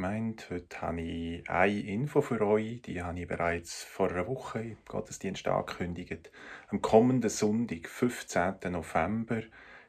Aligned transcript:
Gemeinde. 0.00 0.42
Heute 0.48 0.80
habe 0.80 1.02
ich 1.02 1.50
eine 1.50 1.78
Info 1.78 2.22
für 2.22 2.40
euch, 2.40 2.80
die 2.80 3.02
habe 3.02 3.20
ich 3.20 3.28
bereits 3.28 3.84
vor 3.84 4.08
einer 4.08 4.26
Woche 4.26 4.62
im 4.62 4.78
Gottesdienst 4.88 5.46
angekündigt. 5.46 6.30
Am 6.68 6.80
kommenden 6.80 7.28
Sonntag, 7.28 7.86
15. 7.86 8.54
November, 8.70 9.42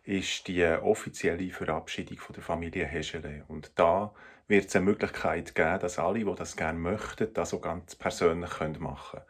ist 0.04 0.50
die 0.50 0.66
offizielle 0.66 1.50
Verabschiedung 1.52 2.18
von 2.18 2.34
der 2.34 2.44
Familie 2.44 2.88
Heschele. 2.88 3.46
Und 3.47 3.71
da 3.76 4.13
wird 4.50 4.66
es 4.66 4.76
eine 4.76 4.84
Möglichkeit 4.84 5.55
geben, 5.55 5.79
dass 5.79 5.97
alle, 5.97 6.20
die 6.20 6.36
das 6.36 6.58
gerne 6.58 6.78
möchten, 6.78 7.34
das 7.34 7.54
auch 7.54 7.62
ganz 7.62 7.96
persönlich 7.96 8.60
machen 8.60 9.22
können. 9.22 9.26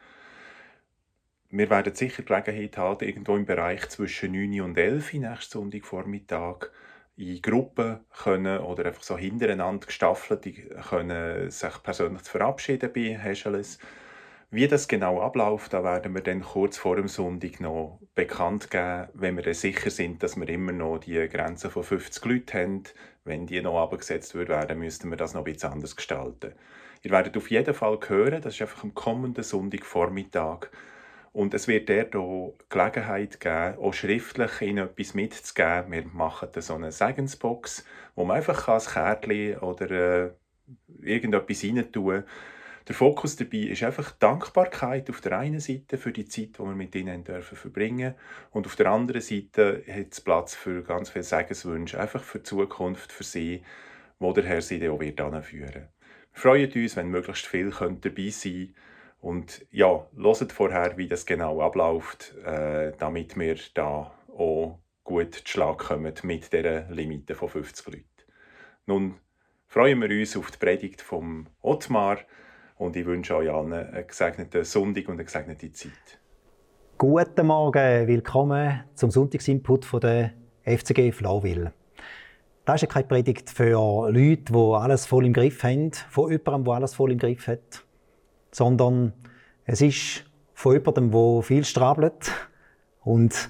Wir 1.51 1.69
werden 1.69 1.93
sicher 1.93 2.23
Gelegenheit 2.23 2.77
haben, 2.77 3.05
irgendwo 3.05 3.35
im 3.35 3.45
Bereich 3.45 3.87
zwischen 3.89 4.31
9 4.31 4.61
und 4.61 4.77
11 4.79 5.13
nächsten 5.13 5.51
Sonntagvormittag 5.51 6.71
in 7.21 7.41
Gruppen 7.41 7.99
können 8.17 8.59
oder 8.59 8.85
einfach 8.85 9.03
so 9.03 9.17
hintereinander 9.17 9.87
gestaffelt 9.87 10.47
können 10.89 11.51
sich 11.51 11.83
persönlich 11.83 12.23
verabschieden 12.23 12.91
bei 12.93 13.17
Hescheles. 13.17 13.79
Wie 14.53 14.67
das 14.67 14.89
genau 14.89 15.21
abläuft, 15.21 15.71
da 15.71 15.81
werden 15.81 16.13
wir 16.13 16.21
dann 16.21 16.41
kurz 16.41 16.77
vor 16.77 16.97
dem 16.97 17.07
Sonntag 17.07 17.61
noch 17.61 17.99
bekannt 18.15 18.69
geben, 18.69 19.07
wenn 19.13 19.37
wir 19.37 19.43
dann 19.43 19.53
sicher 19.53 19.89
sind, 19.89 20.21
dass 20.23 20.35
wir 20.35 20.49
immer 20.49 20.73
noch 20.73 20.97
die 20.97 21.25
Grenze 21.29 21.69
von 21.69 21.83
50 21.83 22.25
Leuten 22.25 22.57
haben. 22.57 22.83
Wenn 23.23 23.45
die 23.45 23.61
noch 23.61 23.81
abgesetzt 23.81 24.35
werden, 24.35 24.79
müssten 24.79 25.09
wir 25.09 25.15
das 25.15 25.33
noch 25.33 25.45
bisschen 25.45 25.71
anders 25.71 25.95
gestalten. 25.95 26.51
Ihr 27.01 27.11
werdet 27.11 27.37
auf 27.37 27.49
jeden 27.49 27.73
Fall 27.73 27.97
hören, 28.05 28.41
das 28.41 28.55
ist 28.55 28.61
einfach 28.61 28.83
am 28.83 28.93
kommenden 28.93 29.43
Sonntagvormittag, 29.43 30.67
und 31.33 31.53
es 31.53 31.67
wird 31.67 31.89
dort 31.89 32.15
auch 32.15 32.55
Gelegenheit 32.69 33.39
geben, 33.39 33.77
auch 33.77 33.93
schriftlich 33.93 34.61
ihnen 34.61 34.85
etwas 34.85 35.13
mitzugeben. 35.13 35.91
Wir 35.91 36.05
machen 36.05 36.49
so 36.57 36.75
eine 36.75 36.91
Segensbox, 36.91 37.85
wo 38.15 38.25
man 38.25 38.37
einfach 38.37 38.67
ein 38.67 38.81
Kärtchen 38.81 39.57
oder 39.59 39.91
äh, 39.91 40.31
irgendetwas 41.01 41.63
rein 41.63 41.89
tun 41.91 42.23
Der 42.87 42.95
Fokus 42.95 43.37
dabei 43.37 43.59
ist 43.59 43.83
einfach 43.83 44.11
Dankbarkeit 44.11 45.09
auf 45.09 45.21
der 45.21 45.39
einen 45.39 45.61
Seite 45.61 45.97
für 45.97 46.11
die 46.11 46.25
Zeit, 46.25 46.57
die 46.57 46.63
wir 46.63 46.75
mit 46.75 46.93
ihnen 46.95 47.23
dürfen 47.23 47.57
verbringen 47.57 48.15
und 48.51 48.65
auf 48.65 48.75
der 48.75 48.87
anderen 48.87 49.21
Seite 49.21 49.83
hat 49.87 50.11
es 50.11 50.19
Platz 50.19 50.53
für 50.53 50.83
ganz 50.83 51.09
viele 51.09 51.23
Segenswünsche, 51.23 51.99
einfach 51.99 52.23
für 52.23 52.39
die 52.39 52.43
Zukunft, 52.43 53.11
für 53.13 53.23
sie, 53.23 53.63
wo 54.19 54.33
der 54.33 54.43
Herr 54.43 54.61
sie 54.61 54.79
dann 54.79 54.89
auch 54.89 54.99
wird 54.99 55.21
anführen. 55.21 55.87
Wir 56.33 56.41
freuen 56.41 56.71
uns, 56.73 56.95
wenn 56.97 57.07
möglichst 57.09 57.45
viele 57.45 57.71
dabei 57.71 58.29
sein 58.29 58.51
können 58.51 58.75
und 59.21 59.65
ja, 59.69 60.07
hört 60.17 60.51
vorher, 60.51 60.97
wie 60.97 61.07
das 61.07 61.25
genau 61.25 61.61
abläuft, 61.61 62.35
äh, 62.43 62.91
damit 62.97 63.37
wir 63.37 63.55
da 63.73 64.11
auch 64.35 64.79
gut 65.03 65.35
zu 65.35 65.41
Schlag 65.45 65.77
kommen 65.77 66.13
mit 66.23 66.51
dieser 66.51 66.89
Limite 66.89 67.35
von 67.35 67.49
50 67.49 67.85
Leuten. 67.87 68.05
Nun 68.87 69.15
freuen 69.67 70.01
wir 70.01 70.09
uns 70.09 70.35
auf 70.35 70.49
die 70.51 70.57
Predigt 70.57 71.01
vom 71.01 71.47
Ottmar 71.61 72.17
und 72.77 72.95
ich 72.95 73.05
wünsche 73.05 73.35
euch 73.35 73.49
allen 73.49 73.73
einen 73.73 74.07
gesegneten 74.07 74.63
Sonntag 74.63 75.07
und 75.07 75.15
eine 75.15 75.25
gesegnete 75.25 75.71
Zeit. 75.71 76.19
Guten 76.97 77.47
Morgen, 77.47 78.07
willkommen 78.07 78.83
zum 78.95 79.11
Sonntagsinput 79.11 79.85
von 79.85 80.01
der 80.01 80.33
FCG 80.65 81.11
Flawil. 81.11 81.71
Das 82.65 82.81
ist 82.81 82.91
keine 82.91 83.07
Predigt 83.07 83.49
für 83.49 83.71
Leute, 84.09 84.51
die 84.51 84.73
alles 84.75 85.05
voll 85.05 85.25
im 85.25 85.33
Griff 85.33 85.63
haben, 85.63 85.91
von 86.09 86.31
jemandem, 86.31 86.63
der 86.65 86.73
alles 86.73 86.95
voll 86.95 87.11
im 87.11 87.17
Griff 87.17 87.47
hat 87.47 87.83
sondern 88.51 89.13
es 89.65 89.81
ist 89.81 90.25
von 90.53 90.73
jemandem, 90.73 91.11
der 91.11 91.41
viel 91.41 91.63
strabelt 91.63 92.31
und 93.03 93.49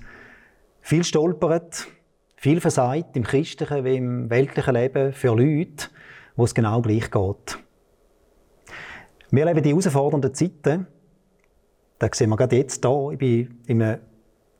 viel 0.81 1.03
stolpert, 1.03 1.87
viel 2.35 2.61
versagt 2.61 3.15
im 3.15 3.23
christlichen 3.23 3.83
wie 3.83 3.97
im 3.97 4.29
weltlichen 4.29 4.73
Leben 4.73 5.13
für 5.13 5.35
Leute, 5.35 5.87
wo 6.35 6.45
es 6.45 6.55
genau 6.55 6.81
gleich 6.81 7.11
geht. 7.11 7.59
Wir 9.29 9.45
leben 9.45 9.63
die 9.63 9.69
herausfordernden 9.69 10.33
Zeiten. 10.33 10.87
Das 11.99 12.17
sehen 12.17 12.29
wir 12.29 12.37
gerade 12.37 12.57
jetzt 12.57 12.85
hier. 12.85 13.09
Ich 13.11 13.17
bin 13.17 13.61
in 13.67 13.81
einem 13.81 13.99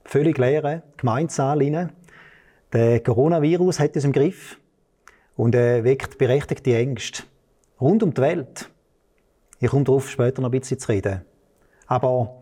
völlig 0.06 0.38
leeren 0.38 0.84
Gemeinsaal. 0.98 1.90
Der 2.72 3.00
Coronavirus 3.02 3.80
hat 3.80 3.96
uns 3.96 4.06
im 4.06 4.12
Griff 4.12 4.60
und 5.36 5.56
äh, 5.56 5.84
weckt 5.84 6.18
berechtigte 6.18 6.76
Ängste. 6.76 7.24
Rund 7.80 8.04
um 8.04 8.14
die 8.14 8.22
Welt. 8.22 8.70
Ich 9.62 9.70
komme 9.70 9.84
darauf 9.84 10.10
später 10.10 10.42
noch 10.42 10.50
ein 10.50 10.60
bisschen 10.60 10.80
zu 10.80 10.92
reden. 10.92 11.22
Aber 11.86 12.42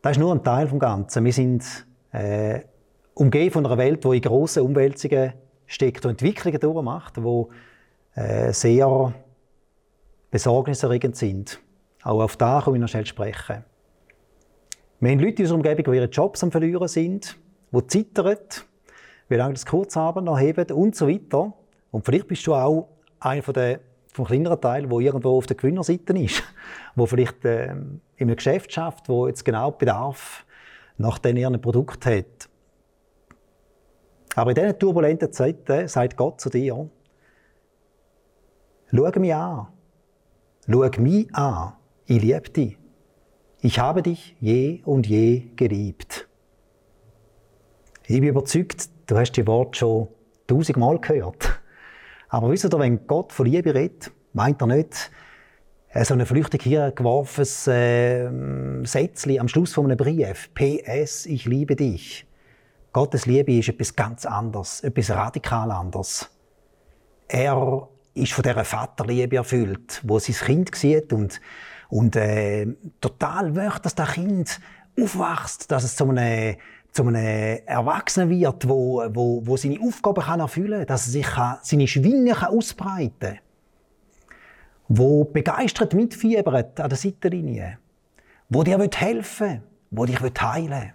das 0.00 0.12
ist 0.12 0.18
nur 0.18 0.32
ein 0.32 0.42
Teil 0.42 0.66
des 0.66 0.78
Ganzen. 0.78 1.22
Wir 1.22 1.32
sind 1.34 1.86
äh, 2.12 2.60
umgeben 3.12 3.52
von 3.52 3.66
einer 3.66 3.76
Welt, 3.76 4.02
die 4.02 4.16
in 4.16 4.22
grossen 4.22 4.62
Umwälzungen 4.62 5.34
steckt 5.66 6.06
und 6.06 6.12
Entwicklungen 6.12 6.58
durchmacht, 6.58 7.18
die 7.18 8.20
äh, 8.20 8.52
sehr 8.54 9.12
besorgniserregend 10.30 11.14
sind. 11.14 11.60
Auch 12.02 12.22
auf 12.22 12.38
da 12.38 12.62
komme 12.62 12.78
ich 12.78 12.80
noch 12.80 12.88
schnell 12.88 13.06
sprechen. 13.06 13.62
Wir 15.00 15.10
haben 15.10 15.18
Leute 15.18 15.42
in 15.42 15.42
unserer 15.42 15.56
Umgebung, 15.56 15.92
die 15.92 15.98
ihre 15.98 16.08
Jobs 16.08 16.42
am 16.42 16.50
Verlieren 16.50 16.88
sind, 16.88 17.36
die 17.70 17.86
zittern, 17.86 18.38
wie 19.28 19.34
lange 19.34 19.52
das 19.52 19.66
Kurzarbeit 19.66 20.24
noch 20.24 20.38
heben 20.38 20.70
und 20.72 20.96
so 20.96 21.06
weiter. 21.06 21.52
Und 21.90 22.06
vielleicht 22.06 22.28
bist 22.28 22.46
du 22.46 22.54
auch 22.54 22.88
einer 23.20 23.42
der 23.52 23.80
vom 24.14 24.24
kleineren 24.24 24.60
Teil, 24.60 24.90
wo 24.90 25.00
irgendwo 25.00 25.36
auf 25.36 25.46
der 25.46 25.56
Gewinnerseite 25.56 26.16
ist, 26.16 26.42
wo 26.94 27.04
vielleicht 27.04 27.44
äh, 27.44 27.72
in 27.72 28.00
einem 28.18 28.36
Geschäft 28.36 28.72
schafft, 28.72 29.08
wo 29.08 29.26
jetzt 29.26 29.44
genau 29.44 29.72
Bedarf 29.72 30.46
nach 30.96 31.18
den 31.18 31.36
ihren 31.36 31.60
Produkt 31.60 32.06
hat. 32.06 32.48
Aber 34.36 34.50
in 34.50 34.54
diesen 34.54 34.78
turbulenten 34.78 35.32
Zeiten 35.32 35.88
sagt 35.88 36.16
Gott 36.16 36.40
zu 36.40 36.48
dir: 36.48 36.88
Schau 38.90 39.20
mich 39.20 39.34
an, 39.34 39.66
schau 40.68 40.90
mich 41.00 41.34
an, 41.34 41.72
ich 42.06 42.22
liebe 42.22 42.50
dich. 42.50 42.78
Ich 43.60 43.78
habe 43.78 44.02
dich 44.02 44.36
je 44.40 44.82
und 44.84 45.06
je 45.06 45.48
geliebt. 45.56 46.28
Ich 48.06 48.20
bin 48.20 48.28
überzeugt, 48.28 48.90
du 49.06 49.16
hast 49.16 49.32
die 49.32 49.46
Worte 49.46 49.78
schon 49.78 50.08
tausendmal 50.46 50.98
gehört. 51.00 51.53
Aber 52.34 52.50
wisst 52.50 52.64
ihr, 52.64 52.78
wenn 52.80 53.06
Gott 53.06 53.32
von 53.32 53.46
Liebe 53.46 53.72
redet, 53.72 54.10
meint 54.32 54.60
er 54.60 54.66
nicht 54.66 55.12
äh, 55.90 56.04
so 56.04 56.14
ein 56.14 56.26
flüchtig 56.26 56.64
hier 56.64 56.90
geworfenes 56.90 57.68
äh, 57.68 58.28
Sätzchen 58.82 59.38
am 59.38 59.46
Schluss 59.46 59.72
von 59.72 59.84
einem 59.84 59.96
Brief. 59.96 60.50
PS, 60.52 61.26
ich 61.26 61.44
liebe 61.44 61.76
dich. 61.76 62.26
Gottes 62.92 63.26
Liebe 63.26 63.56
ist 63.56 63.68
etwas 63.68 63.94
ganz 63.94 64.26
anderes, 64.26 64.80
etwas 64.80 65.10
radikal 65.10 65.70
anderes. 65.70 66.28
Er 67.28 67.88
ist 68.14 68.32
von 68.32 68.42
dieser 68.42 68.64
Vaterliebe 68.64 69.36
erfüllt, 69.36 70.00
wo 70.02 70.18
sein 70.18 70.34
Kind 70.34 70.74
sieht 70.74 71.12
und, 71.12 71.40
und 71.88 72.16
äh, 72.16 72.66
total 73.00 73.52
möchte, 73.52 73.82
dass 73.82 73.94
das 73.94 74.10
Kind 74.10 74.60
aufwächst, 75.00 75.70
dass 75.70 75.84
es 75.84 75.94
zu 75.94 76.10
einem 76.10 76.56
zu 76.94 77.02
einem 77.02 77.58
Erwachsenen 77.66 78.30
wird, 78.30 78.68
wo, 78.68 79.04
wo, 79.12 79.42
wo 79.44 79.56
seine 79.56 79.80
Aufgaben 79.80 80.22
kann 80.22 80.38
erfüllen 80.38 80.78
kann, 80.78 80.86
dass 80.86 81.06
er 81.06 81.12
sich 81.12 81.26
kann, 81.26 81.58
seine 81.60 81.88
Schwingen 81.88 82.34
kann 82.34 82.56
ausbreiten 82.56 83.34
kann, 83.34 83.38
wo 84.88 85.24
begeistert 85.24 85.92
mitfiebert 85.92 86.78
an 86.78 86.88
der 86.88 86.96
Seitenlinie, 86.96 87.78
wo 88.48 88.62
dir 88.62 88.78
helfen 88.78 89.48
will, 89.48 89.62
wo 89.90 90.06
dich 90.06 90.20
heilen 90.20 90.70
will. 90.70 90.92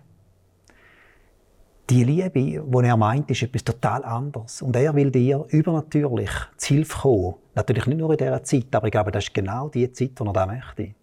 Die 1.90 2.04
Liebe, 2.04 2.30
die 2.32 2.88
er 2.88 2.98
meint, 2.98 3.30
ist 3.32 3.42
etwas 3.42 3.64
total 3.64 4.06
anderes. 4.06 4.62
Und 4.62 4.76
er 4.76 4.94
will 4.94 5.10
dir 5.10 5.44
übernatürlich 5.50 6.30
zu 6.56 6.76
Hilfe 6.76 7.00
kommen. 7.00 7.36
Natürlich 7.56 7.88
nicht 7.88 7.98
nur 7.98 8.12
in 8.12 8.18
dieser 8.18 8.44
Zeit, 8.44 8.74
aber 8.74 8.88
ich 8.88 8.92
glaube, 8.92 9.12
das 9.12 9.26
ist 9.26 9.34
genau 9.34 9.70
die 9.70 9.92
Zeit, 9.92 10.12
die 10.20 10.24
er 10.24 10.34
da 10.34 10.46
möchte. 10.46 10.94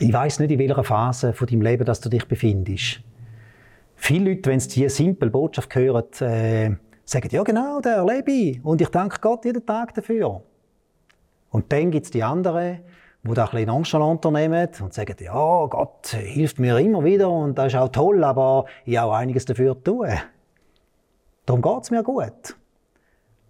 Ich 0.00 0.12
weiß 0.12 0.38
nicht, 0.40 0.50
in 0.52 0.58
welcher 0.58 0.84
Phase 0.84 1.32
von 1.32 1.46
deinem 1.46 1.62
Leben 1.62 1.84
dass 1.84 2.00
du 2.00 2.08
dich 2.08 2.26
befindest. 2.26 3.00
Viele 3.96 4.30
Leute, 4.30 4.50
wenn 4.50 4.60
sie 4.60 4.68
diese 4.68 4.90
simple 4.90 5.28
Botschaft 5.28 5.74
hören, 5.74 6.04
äh, 6.20 6.70
sagen, 7.04 7.28
ja 7.30 7.42
genau, 7.42 7.80
der 7.80 7.96
erlebe 7.96 8.30
ich. 8.30 8.64
Und 8.64 8.80
ich 8.80 8.88
danke 8.88 9.18
Gott 9.20 9.44
jeden 9.44 9.66
Tag 9.66 9.94
dafür. 9.94 10.42
Und 11.50 11.72
dann 11.72 11.90
gibt 11.90 12.06
es 12.06 12.12
die 12.12 12.22
anderen, 12.22 12.78
die 13.24 13.34
das 13.34 13.48
ein 13.48 13.50
bisschen 13.50 13.66
nonchalant 13.66 14.24
unternehmen 14.24 14.68
und 14.80 14.94
sagen, 14.94 15.16
ja, 15.18 15.66
Gott 15.66 16.06
hilft 16.08 16.60
mir 16.60 16.78
immer 16.78 17.02
wieder 17.02 17.30
und 17.30 17.58
das 17.58 17.72
ist 17.72 17.78
auch 17.78 17.88
toll, 17.88 18.22
aber 18.22 18.66
ich 18.84 18.96
habe 18.96 19.10
auch 19.10 19.16
einiges 19.16 19.44
dafür 19.46 19.74
zu 19.74 19.82
tun. 19.82 20.08
Darum 21.44 21.62
geht 21.62 21.82
es 21.82 21.90
mir 21.90 22.02
gut. 22.02 22.56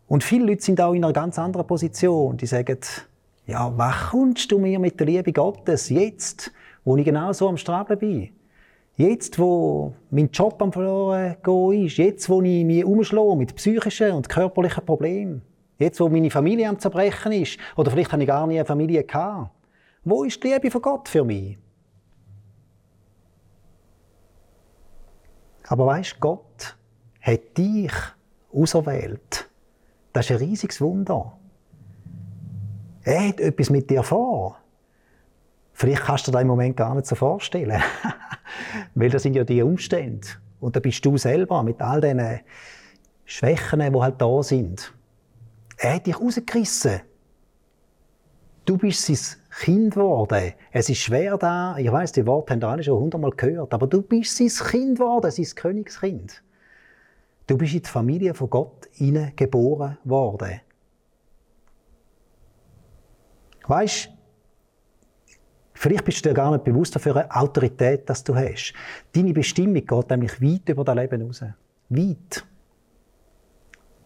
Und 0.07 0.25
viele 0.25 0.47
Leute 0.47 0.63
sind 0.63 0.81
auch 0.81 0.95
in 0.95 1.05
einer 1.05 1.13
ganz 1.13 1.39
anderen 1.39 1.67
Position. 1.67 2.39
Die 2.39 2.47
sagen, 2.47 2.79
ja, 3.49 3.73
was 3.77 4.11
kommst 4.11 4.53
du 4.53 4.59
mir 4.59 4.79
mit 4.79 5.01
der 5.01 5.07
Liebe 5.07 5.33
Gottes 5.33 5.89
jetzt, 5.89 6.53
wo 6.85 6.99
ich 6.99 7.05
genau 7.05 7.33
so 7.33 7.49
am 7.49 7.57
Strabeln 7.57 7.99
bin? 7.99 8.31
Jetzt, 8.95 9.39
wo 9.39 9.95
mein 10.11 10.29
Job 10.31 10.61
am 10.61 10.71
verloren 10.71 11.37
gehen 11.43 11.87
ist, 11.87 11.97
jetzt, 11.97 12.29
wo 12.29 12.43
ich 12.43 12.65
mich 12.65 12.85
umschlage 12.85 13.37
mit 13.37 13.55
psychischen 13.55 14.13
und 14.13 14.29
körperlichen 14.29 14.85
Problemen, 14.85 15.41
jetzt, 15.79 15.99
wo 15.99 16.11
meine 16.11 16.31
Familie 16.31 16.69
am 16.69 16.79
Zerbrechen 16.79 17.33
ist, 17.33 17.59
oder 17.77 17.91
vielleicht 17.91 18.13
habe 18.13 18.23
ich 18.23 18.29
gar 18.29 18.47
nie 18.47 18.59
eine 18.59 18.67
Familie 18.67 19.03
gehabt. 19.03 19.51
Wo 20.05 20.25
ist 20.25 20.45
die 20.45 20.49
Liebe 20.49 20.71
von 20.71 20.83
Gott 20.83 21.09
für 21.09 21.25
mich? 21.25 21.57
Aber 25.69 25.87
weißt, 25.87 26.21
Gott 26.21 26.77
hat 27.23 27.57
dich 27.57 27.93
auserwählt. 28.53 29.49
Das 30.13 30.27
ist 30.27 30.33
ein 30.33 30.49
riesiges 30.49 30.83
Wunder. 30.83 31.38
Er 33.09 33.29
hat 33.29 33.41
etwas 33.41 33.71
mit 33.71 33.89
dir 33.89 34.03
vor. 34.03 34.59
Vielleicht 35.73 36.03
kannst 36.03 36.27
du 36.27 36.31
dir 36.31 36.35
das 36.35 36.43
im 36.43 36.49
Moment 36.49 36.77
gar 36.77 36.95
nicht 36.95 37.07
so 37.07 37.15
vorstellen. 37.15 37.81
Weil 38.95 39.09
das 39.09 39.23
sind 39.23 39.35
ja 39.35 39.45
die 39.45 39.63
Umstände. 39.63 40.29
Und 40.61 40.77
da 40.77 40.81
bist 40.81 41.03
du 41.07 41.17
selber 41.17 41.63
mit 41.63 41.81
all 41.81 42.03
diesen 42.03 42.41
Schwächen, 43.25 43.81
die 43.81 43.99
halt 43.99 44.21
da 44.21 44.43
sind. 44.43 44.93
Er 45.79 45.95
hat 45.95 46.07
dich 46.07 46.21
rausgerissen. 46.21 47.01
Du 48.67 48.77
bist 48.77 49.07
sein 49.07 49.41
Kind 49.59 49.95
geworden. 49.95 50.53
Es 50.71 50.91
ist 50.91 50.99
schwer 50.99 51.39
da. 51.39 51.79
Ich 51.79 51.91
weiß, 51.91 52.13
die 52.13 52.27
Worte 52.27 52.53
haben 52.53 52.65
alle 52.65 52.83
schon 52.83 53.01
hundertmal 53.01 53.31
gehört. 53.31 53.73
Aber 53.73 53.87
du 53.87 54.03
bist 54.03 54.37
sein 54.37 54.49
Kind 54.49 54.99
geworden, 54.99 55.31
sein 55.31 55.47
Königskind. 55.55 56.43
Du 57.47 57.57
bist 57.57 57.73
in 57.73 57.81
die 57.81 57.89
Familie 57.89 58.35
von 58.35 58.51
Gott 58.51 58.87
geboren 59.35 59.97
worden. 60.05 60.61
Weißt, 63.69 64.09
vielleicht 65.75 66.05
bist 66.05 66.25
du 66.25 66.31
dir 66.31 66.35
gar 66.35 66.51
nicht 66.51 66.65
bewusst 66.65 66.97
dafür 66.97 67.17
eine 67.17 67.31
Autorität, 67.31 68.09
dass 68.09 68.25
du 68.25 68.35
hast. 68.35 68.73
Deine 69.13 69.35
Bestimmung 69.35 69.87
geht 69.87 70.11
nämlich 70.11 70.41
weit 70.41 70.69
über 70.71 70.85
dein 70.85 70.97
Leben 70.97 71.23
raus. 71.23 71.45
Weit. 71.91 72.47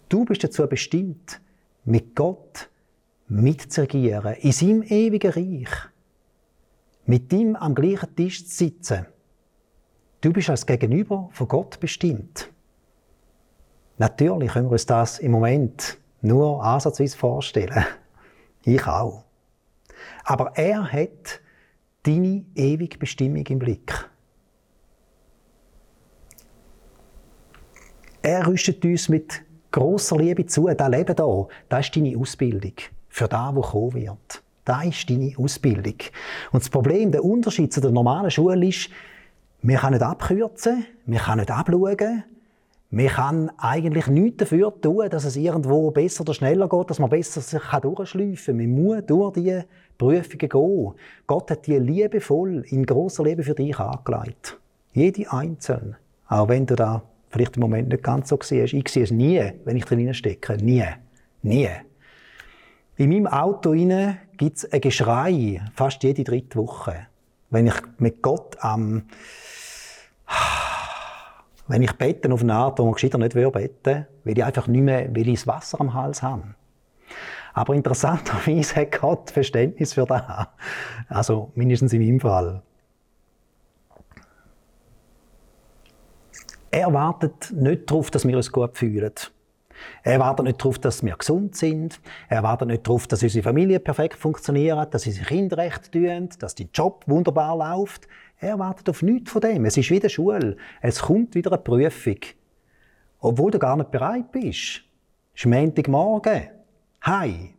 Du 0.09 0.25
bist 0.25 0.43
dazu 0.45 0.67
bestimmt, 0.67 1.41
mit 1.85 2.15
Gott 2.15 2.69
mitzuregieren, 3.29 4.35
in 4.35 4.53
seinem 4.53 4.83
ewigen 4.83 5.31
Reich. 5.31 5.71
Mit 7.07 7.33
ihm 7.33 7.57
am 7.57 7.75
gleichen 7.75 8.15
Tisch 8.15 8.47
zu 8.47 8.57
sitzen. 8.57 9.07
Du 10.21 10.33
bist 10.33 10.51
als 10.51 10.67
Gegenüber 10.67 11.31
von 11.33 11.49
Gott 11.49 11.81
bestimmt. 11.81 12.51
Natürlich 13.99 14.53
können 14.53 14.67
wir 14.67 14.73
uns 14.73 14.87
das 14.87 15.19
im 15.21 15.33
Moment 15.33 15.99
nur 16.21 16.63
ansatzweise 16.65 17.17
vorstellen. 17.17 17.85
Ich 18.65 18.87
auch. 18.87 19.25
Aber 20.25 20.53
er 20.57 20.91
hat 20.91 21.41
deine 22.03 22.45
ewige 22.55 22.99
Bestimmung 22.99 23.47
im 23.47 23.59
Blick. 23.59 24.09
Er 28.23 28.47
rüstet 28.47 28.85
uns 28.85 29.09
mit 29.09 29.43
großer 29.73 30.17
Liebe 30.17 30.47
zu. 30.47 30.69
Das 30.69 30.89
Leben 30.89 31.17
hier, 31.17 31.49
das 31.69 31.87
ist 31.87 31.97
deine 31.97 32.17
Ausbildung. 32.17 32.75
Für 33.09 33.29
das, 33.29 33.55
was 33.55 33.71
kommen 33.71 33.95
wird. 33.95 34.43
Das 34.65 34.85
ist 34.87 35.11
deine 35.11 35.35
Ausbildung. 35.37 35.97
Und 36.53 36.63
das 36.63 36.71
Problem, 36.71 37.11
der 37.11 37.25
Unterschied 37.25 37.73
zu 37.73 37.81
der 37.81 37.91
normalen 37.91 38.31
Schule 38.31 38.69
ist, 38.69 38.89
wir 39.61 39.79
können 39.79 39.95
nicht 39.95 40.03
abkürzen, 40.03 40.87
wir 41.07 41.19
können 41.19 41.41
nicht 41.41 41.51
abschauen, 41.51 42.25
man 42.95 43.07
kann 43.07 43.51
eigentlich 43.57 44.07
nichts 44.09 44.37
dafür 44.37 44.71
tun, 44.79 45.09
dass 45.09 45.25
es 45.25 45.37
irgendwo 45.37 45.91
besser 45.93 46.21
oder 46.21 46.35
schneller 46.35 46.69
geht, 46.69 46.91
dass 46.91 46.99
man 46.99 47.09
besser 47.09 47.41
sich 47.41 47.63
durchschleifen 47.63 48.37
kann. 48.45 48.57
Man 48.59 48.71
muss 48.71 49.07
durch 49.07 49.33
diese 49.33 49.65
Prüfungen 49.97 50.49
gehen. 50.51 50.95
Gott 51.27 51.51
hat 51.51 51.67
die 51.67 51.79
liebevoll 51.79 52.63
in 52.69 52.85
grosser 52.85 53.25
Liebe 53.25 53.45
für 53.45 53.55
dich 53.55 53.79
angelegt. 53.79 54.61
Jede 54.93 55.33
einzelne. 55.33 55.97
Auch 56.29 56.51
wenn 56.51 56.67
du 56.67 56.77
da 56.77 57.03
vielleicht 57.31 57.57
im 57.57 57.63
Moment 57.63 57.89
nicht 57.89 58.03
ganz 58.03 58.29
so 58.29 58.39
siehst. 58.43 58.75
Ich 58.75 58.89
sehe 58.91 59.05
es 59.05 59.11
nie, 59.11 59.41
wenn 59.65 59.79
ich 59.79 59.87
drin 59.87 60.13
stecke. 60.13 60.59
Nie. 60.59 60.85
Nie. 61.41 61.71
In 62.97 63.09
meinem 63.09 63.27
Auto 63.27 63.73
gibt 63.73 64.59
es 64.59 64.71
ein 64.71 64.83
Geschrei, 64.83 65.63
fast 65.75 66.03
jede 66.03 66.25
dritte 66.25 66.59
Woche. 66.59 67.07
Wenn 67.49 67.69
ich 67.69 67.75
mit 67.97 68.21
Gott 68.21 68.55
am 68.61 69.05
wenn 71.73 71.81
ich 71.81 71.93
bete 71.95 72.31
auf 72.31 72.43
eine 72.43 72.53
Art, 72.53 72.79
wo 72.79 72.85
man 72.85 72.93
gescheiter 72.93 73.17
nicht 73.17 73.33
beten 73.33 73.55
will, 73.55 74.07
weil 74.25 74.39
ich 74.39 74.45
einfach 74.45 74.67
nicht 74.67 74.83
mehr, 74.83 75.09
weil 75.17 75.27
ich 75.27 75.41
das 75.41 75.47
Wasser 75.47 75.81
am 75.81 75.95
Hals 75.95 76.23
habe. 76.23 76.55
Aber 77.55 77.75
interessanterweise 77.75 78.77
hat 78.77 79.01
Gott 79.01 79.31
Verständnis 79.31 79.95
für 79.95 80.05
das. 80.05 80.23
Also 81.09 81.51
mindestens 81.55 81.95
in 81.95 82.05
meinem 82.05 82.21
Fall. 82.21 82.63
Er 86.71 86.93
wartet 86.93 87.51
nicht 87.53 87.91
darauf, 87.91 88.11
dass 88.11 88.27
wir 88.27 88.37
uns 88.37 88.53
gut 88.53 88.77
fühlen. 88.77 89.15
Er 90.03 90.21
wartet 90.21 90.45
nicht 90.45 90.61
darauf, 90.61 90.79
dass 90.79 91.03
wir 91.03 91.17
gesund 91.17 91.57
sind. 91.57 92.01
Er 92.29 92.43
wartet 92.43 92.69
nicht 92.69 92.87
darauf, 92.87 93.07
dass 93.07 93.23
unsere 93.23 93.43
Familie 93.43 93.81
perfekt 93.81 94.19
funktioniert, 94.19 94.93
dass 94.93 95.07
unsere 95.07 95.25
Kinder 95.25 95.57
recht 95.57 95.91
tun, 95.91 96.29
dass 96.39 96.55
der 96.55 96.67
Job 96.75 97.05
wunderbar 97.07 97.57
läuft. 97.57 98.07
Er 98.43 98.59
wartet 98.59 98.89
auf 98.89 99.03
nichts 99.03 99.31
von 99.31 99.41
dem. 99.41 99.65
Es 99.67 99.77
ist 99.77 99.89
wieder 99.89 100.09
Schule. 100.09 100.57
Es 100.81 101.03
kommt 101.03 101.37
wieder 101.37 101.53
eine 101.53 101.63
Prüfung. 101.63 102.19
Obwohl 103.21 103.53
du 103.53 103.59
gar 103.61 103.77
nicht 103.77 103.93
bereit 103.93 104.33
bist. 104.33 104.83
Es 105.33 105.43
ist 105.43 105.47
Montagmorgen. 105.47 106.49
Hi. 107.03 107.55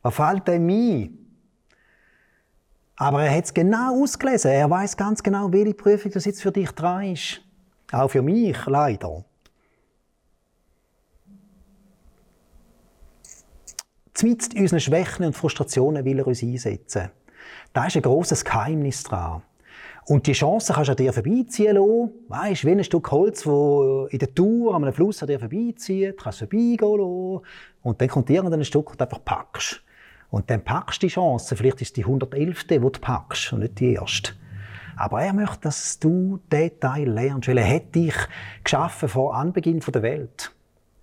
Was 0.00 0.14
fällt 0.14 0.48
dem 0.48 0.66
ein? 0.66 1.18
Aber 2.96 3.22
er 3.22 3.36
hat 3.36 3.44
es 3.44 3.52
genau 3.52 4.02
ausgelesen. 4.02 4.50
Er 4.50 4.70
weiß 4.70 4.96
ganz 4.96 5.22
genau, 5.22 5.52
welche 5.52 5.74
Prüfung 5.74 6.10
das 6.12 6.24
jetzt 6.24 6.40
für 6.40 6.52
dich 6.52 6.70
dran 6.70 7.12
ist. 7.12 7.42
Auch 7.92 8.08
für 8.08 8.22
mich, 8.22 8.56
leider. 8.64 9.26
Zumindest 14.14 14.54
unseren 14.54 14.80
Schwächen 14.80 15.26
und 15.26 15.36
Frustrationen 15.36 16.06
will 16.06 16.18
er 16.18 16.26
uns 16.26 16.42
einsetzen. 16.42 17.10
Da 17.74 17.88
ist 17.88 17.96
ein 17.96 18.02
grosses 18.02 18.42
Geheimnis 18.42 19.02
dran. 19.02 19.42
Und 20.06 20.26
die 20.26 20.32
Chance 20.32 20.72
kannst 20.74 20.88
du 20.88 20.92
an 20.92 20.96
dir 20.96 21.12
vorbeiziehen 21.12 21.76
lassen. 21.76 22.10
Weißt, 22.28 22.64
wie 22.64 22.70
ein 22.72 22.84
Stück 22.84 23.10
Holz, 23.10 23.44
das 23.44 24.12
in 24.12 24.18
der 24.18 24.34
Tour 24.34 24.74
an 24.74 24.84
einem 24.84 24.92
Fluss 24.92 25.22
an 25.22 25.28
dir 25.28 25.38
vorbeizieht, 25.38 26.18
kannst 26.22 26.42
du 26.42 26.46
vorbeigehen 26.46 26.98
lassen. 26.98 27.46
Und 27.82 28.00
dann 28.00 28.08
kommt 28.08 28.28
irgendein 28.28 28.64
Stück 28.64 28.90
und 28.90 29.00
einfach 29.00 29.24
packst. 29.24 29.82
Und 30.30 30.50
dann 30.50 30.62
packst 30.62 31.02
du 31.02 31.06
die 31.06 31.12
Chance. 31.12 31.56
Vielleicht 31.56 31.80
ist 31.80 31.88
es 31.88 31.92
die 31.94 32.04
111. 32.04 32.66
die 32.66 32.78
du 32.78 32.90
packst 32.90 33.52
und 33.52 33.60
nicht 33.60 33.80
die 33.80 33.94
erste. 33.94 34.32
Aber 34.96 35.22
er 35.22 35.32
möchte, 35.32 35.60
dass 35.62 35.98
du 35.98 36.38
diesen 36.52 36.78
Teil 36.80 37.08
lernst, 37.08 37.48
weil 37.48 37.58
er 37.58 37.74
hat 37.74 37.94
dich 37.94 38.14
geschaffen 38.62 39.08
vor 39.08 39.34
Anbeginn 39.34 39.80
der 39.80 40.02
Welt. 40.02 40.53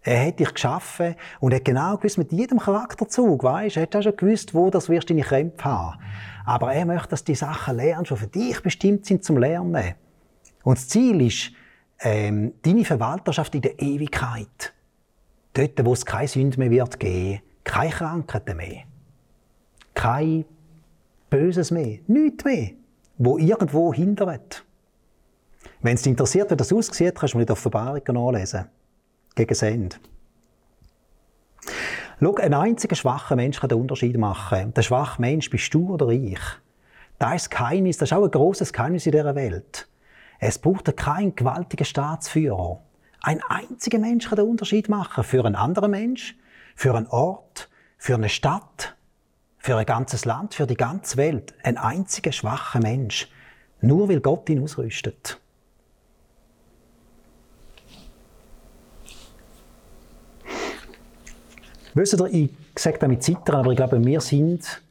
Er 0.04 0.28
hat 0.28 0.40
dich 0.40 0.54
geschaffen 0.54 1.16
und 1.40 1.54
hat 1.54 1.66
genau 1.66 1.98
gewusst, 1.98 2.18
mit 2.18 2.32
jedem 2.32 2.58
Charakterzug, 2.58 3.44
weißt, 3.44 3.78
er 3.78 3.84
hat 3.84 3.96
auch 3.96 4.02
schon 4.02 4.16
gewusst, 4.16 4.54
wo 4.54 4.70
das 4.70 4.90
wirst 4.90 5.10
deine 5.10 5.22
Krämpfe 5.22 5.66
haben. 5.66 6.00
Aber 6.44 6.74
er 6.74 6.86
möchte, 6.86 7.10
dass 7.10 7.24
die 7.24 7.36
Sachen 7.36 7.78
lernst, 7.78 8.12
die 8.12 8.16
für 8.16 8.28
dich 8.28 8.62
bestimmt 8.62 9.06
sind 9.06 9.24
zum 9.24 9.38
Lernen. 9.38 9.94
Und 10.64 10.78
das 10.78 10.88
Ziel 10.88 11.22
ist, 11.22 11.52
ähm, 12.00 12.54
deine 12.64 12.84
Verwalterschaft 12.84 13.54
in 13.54 13.62
der 13.62 13.80
Ewigkeit. 13.80 14.74
Dort, 15.54 15.86
wo 15.86 15.94
es 15.94 16.06
keine 16.06 16.28
Sünde 16.28 16.58
mehr 16.58 16.72
wird 16.72 17.00
geben, 17.00 17.42
keine 17.64 17.92
Krankheiten 17.92 18.58
mehr, 18.58 18.84
kein 19.94 20.46
Böses 21.30 21.70
mehr, 21.70 22.00
nichts 22.08 22.44
mehr, 22.44 22.72
wo 23.18 23.38
irgendwo 23.38 23.94
hindert. 23.94 24.66
Wenn 25.82 25.96
es 25.96 26.02
dich 26.02 26.12
interessiert, 26.12 26.50
wie 26.50 26.56
das 26.56 26.74
aussieht, 26.74 27.16
kannst 27.16 27.34
du 27.34 27.38
mir 27.38 27.46
die 27.46 27.52
Offenbarung 27.52 28.02
nachlesen. 28.08 28.66
Gegen 29.36 29.56
Send. 29.56 30.00
Schau, 32.20 32.36
ein 32.36 32.54
einziger 32.54 32.96
schwacher 32.96 33.36
Mensch 33.36 33.60
kann 33.60 33.70
den 33.70 33.80
Unterschied 33.80 34.18
machen. 34.18 34.74
Der 34.74 34.82
schwache 34.84 35.20
Mensch 35.20 35.50
bist 35.50 35.74
du 35.74 35.94
oder 35.94 36.10
ich. 36.10 36.40
Das 37.18 37.36
ist 37.36 37.46
das 37.46 37.50
Geheimnis, 37.50 37.98
das 37.98 38.12
ist 38.12 38.18
auch 38.18 38.24
ein 38.24 38.32
grosses 38.32 38.74
Geheimnis 38.74 39.06
in 39.06 39.12
dieser 39.14 39.36
Welt. 39.36 39.88
Es 40.40 40.60
braucht 40.60 40.96
keinen 40.98 41.36
gewaltigen 41.36 41.86
Staatsführer. 41.86 42.82
Ein 43.22 43.42
einziger 43.48 44.00
Mensch 44.00 44.28
kann 44.28 44.38
den 44.38 44.48
Unterschied 44.48 44.90
machen. 44.90 45.24
Für 45.24 45.46
einen 45.46 45.56
anderen 45.56 45.92
Mensch, 45.92 46.36
für 46.76 46.96
einen 46.96 47.08
Ort, 47.08 47.70
für 47.98 48.16
eine 48.16 48.30
Stadt, 48.30 48.96
für 49.60 49.78
ein 49.78 49.86
ganzes 49.86 50.26
Land, 50.26 50.56
für 50.56 50.66
die 50.66 50.76
ganze 50.76 51.18
Welt. 51.18 51.54
Ein 51.64 51.78
einziger 51.78 52.32
schwacher 52.32 52.80
Mensch. 52.80 53.32
Nur 53.82 54.10
weil 54.10 54.20
Gott 54.20 54.50
ihn 54.50 54.64
ausrüstet. 54.64 55.41
Wisst 61.94 62.20
ihr, 62.20 62.26
ich 62.28 62.50
sage 62.78 62.98
das 63.00 63.10
mit 63.10 63.24
Zittern, 63.24 63.56
aber 63.56 63.72
ich 63.72 63.78
glaube, 63.78 64.04
wir 64.04 64.22
sind, 64.22 64.82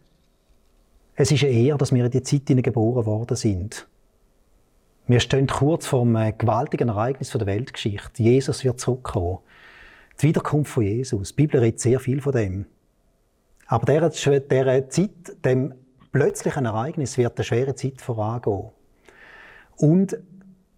es 1.14 1.30
ist 1.30 1.42
eine 1.45 1.52
Ehre, 1.52 1.78
dass 1.78 1.92
wir 1.92 2.04
in 2.04 2.11
die 2.11 2.23
Zeit 2.23 2.47
geboren 2.47 3.07
worden 3.07 3.37
sind. 3.37 3.87
Wir 5.07 5.21
stehen 5.21 5.47
kurz 5.47 5.87
vor 5.87 6.02
einem 6.02 6.37
gewaltigen 6.37 6.88
Ereignis 6.88 7.30
der 7.30 7.47
Weltgeschichte. 7.47 8.23
Jesus 8.23 8.64
wird 8.64 8.78
zurückkommen. 8.78 9.38
Die 10.21 10.28
Wiederkunft 10.28 10.73
von 10.73 10.85
Jesus. 10.85 11.30
Die 11.30 11.35
Bibel 11.35 11.61
redet 11.61 11.80
sehr 11.80 11.99
viel 11.99 12.21
von 12.21 12.33
dem. 12.33 12.66
Aber 13.66 13.87
dieser, 13.87 14.40
dieser 14.40 14.88
Zeit, 14.88 15.11
dem 15.45 15.75
plötzlichen 16.12 16.66
Ereignis, 16.66 17.19
wird 17.19 17.38
eine 17.38 17.45
schwere 17.45 17.75
Zeit 17.75 18.00
vorangehen. 18.00 18.71
Und 19.76 20.19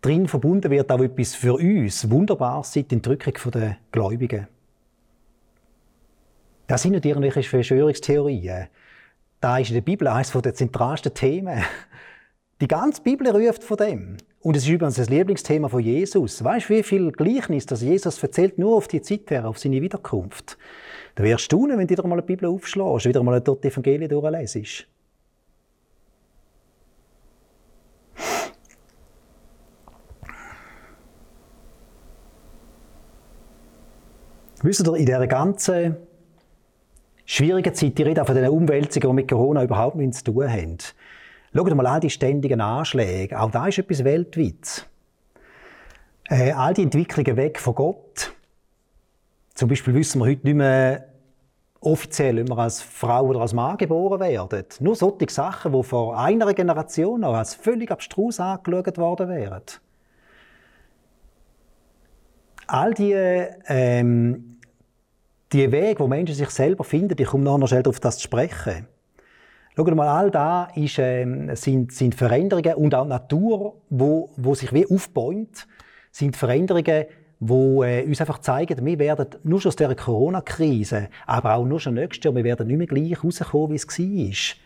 drin 0.00 0.29
verbunden 0.29 0.71
wird 0.71 0.91
auch 0.91 1.00
etwas 1.00 1.35
für 1.35 1.55
uns 1.55 2.11
Wunderbares, 2.11 2.73
die 2.73 2.87
Entrückung 2.88 3.50
der 3.50 3.76
Gläubigen. 3.91 4.47
Das 6.66 6.83
sind 6.83 6.92
nicht 6.92 7.04
irgendwelche 7.04 7.42
Verschwörungstheorien. 7.42 8.69
Da 9.40 9.59
ist 9.59 9.71
in 9.71 9.75
der 9.75 9.81
Bibel 9.83 10.07
eines 10.09 10.31
der 10.31 10.54
zentralsten 10.54 11.12
Themen. 11.12 11.62
Die 12.61 12.69
ganze 12.69 13.02
Bibel 13.02 13.28
ruft 13.28 13.64
von 13.64 13.76
dem. 13.76 14.16
Und 14.40 14.57
es 14.57 14.62
ist 14.62 14.69
übrigens 14.69 14.95
das 14.95 15.11
Lieblingsthema 15.11 15.69
von 15.69 15.81
Jesus. 15.81 16.42
Weißt 16.42 16.69
du, 16.69 16.75
wie 16.75 16.83
viel 16.83 17.11
Gleichnis 17.11 17.66
das 17.66 17.83
Jesus 17.83 18.23
erzählt 18.23 18.59
nur 18.59 18.76
auf 18.76 18.88
die 18.88 19.02
Zeit 19.02 19.31
her, 19.31 19.49
auf 19.49 19.59
seine 19.59 19.83
Wiederkunft? 19.83 20.57
Da 21.14 21.25
wirst 21.25 21.40
du 21.40 21.57
staunen, 21.57 21.78
wenn 21.78 21.87
du 21.87 21.92
wieder 21.92 22.07
mal 22.07 22.14
eine 22.14 22.23
Bibel 22.23 22.49
aufschlägst, 22.49 23.07
wieder 23.07 23.23
mal 23.23 23.40
dort 23.40 23.64
die 23.64 23.69
Evangelien 23.69 24.09
durchlesest. 24.09 24.87
Wisst 34.62 34.87
ihr, 34.87 34.95
in 34.95 35.07
dieser 35.07 35.26
ganzen 35.26 35.97
schwierigen 37.25 37.75
Zeit, 37.75 37.99
die 37.99 38.02
rede 38.02 38.23
auch 38.23 38.26
von 38.26 38.35
den 38.35 38.49
Umwälzungen, 38.49 39.09
die 39.09 39.14
mit 39.14 39.29
Corona 39.29 39.62
überhaupt 39.62 39.97
nichts 39.97 40.23
zu 40.23 40.33
tun 40.33 40.50
haben. 40.50 40.79
Schaut 41.55 41.75
mal 41.75 41.87
all 41.87 42.00
die 42.00 42.11
ständigen 42.11 42.61
Anschläge. 42.61 43.38
Auch 43.41 43.50
da 43.50 43.67
ist 43.67 43.79
etwas 43.79 44.05
weltweit. 44.05 44.87
Äh, 46.29 46.52
all 46.52 46.73
die 46.73 46.83
Entwicklungen 46.83 47.37
weg 47.37 47.59
von 47.59 47.75
Gott. 47.75 48.33
Zum 49.55 49.69
Beispiel 49.69 49.95
wissen 49.95 50.21
wir 50.21 50.26
heute 50.26 50.47
nicht 50.47 50.57
mehr 50.57 51.07
offiziell, 51.81 52.41
ob 52.41 52.49
wir 52.49 52.59
als 52.59 52.81
Frau 52.81 53.26
oder 53.26 53.41
als 53.41 53.52
Mann 53.52 53.76
geboren 53.76 54.21
werden. 54.21 54.64
Nur 54.81 54.97
solche 54.97 55.29
Sachen, 55.29 55.73
die 55.73 55.83
vor 55.83 56.19
einer 56.19 56.55
Generation 56.55 57.21
noch 57.21 57.35
als 57.35 57.55
völlig 57.55 57.91
abstrus 57.91 58.41
angeschaut 58.41 58.97
worden 58.99 59.29
wären. 59.29 59.62
All 62.67 62.95
die, 62.95 63.12
ähm, 63.12 64.51
die 65.52 65.71
Wege, 65.71 66.00
wo 66.00 66.06
Menschen 66.06 66.35
sich 66.35 66.50
selber 66.50 66.85
finden, 66.85 67.21
ich 67.21 67.28
komme 67.28 67.44
noch 67.44 67.66
schnell 67.66 67.82
darauf 67.82 68.00
das 68.00 68.16
zu 68.16 68.25
sprechen. 68.25 68.87
Schaut 69.75 69.94
mal, 69.94 70.09
all 70.09 70.30
da 70.30 70.68
ist, 70.75 70.99
ähm, 70.99 71.54
sind, 71.56 71.92
sind 71.92 72.14
Veränderungen 72.14 72.75
und 72.75 72.94
auch 72.94 73.04
die 73.04 73.09
Natur, 73.09 73.80
wo, 73.88 74.30
wo 74.37 74.54
sich 74.54 74.73
wie 74.73 74.87
aufbäumt, 74.87 75.66
sind 76.11 76.37
Veränderungen, 76.37 77.06
wo 77.40 77.82
äh, 77.82 78.04
uns 78.04 78.21
einfach 78.21 78.38
zeigen, 78.38 78.85
wir 78.85 78.99
werden 78.99 79.28
nur 79.44 79.61
schon 79.61 79.71
aus 79.71 79.76
dieser 79.76 79.94
Corona-Krise, 79.94 81.09
aber 81.26 81.54
auch 81.54 81.64
nur 81.64 81.80
schon 81.80 81.94
nächstes 81.94 82.25
Jahr, 82.25 82.35
wir 82.35 82.44
werden 82.44 82.66
nicht 82.66 82.76
mehr 82.76 82.87
gleich 82.87 83.25
rauskommen, 83.25 83.71
wie 83.71 83.76
es 83.76 83.88
war. 83.88 84.56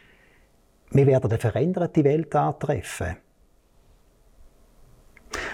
Wir 0.90 1.06
werden 1.06 1.30
eine 1.30 1.38
veränderte 1.38 2.04
Welt 2.04 2.34
antreffen. 2.34 3.16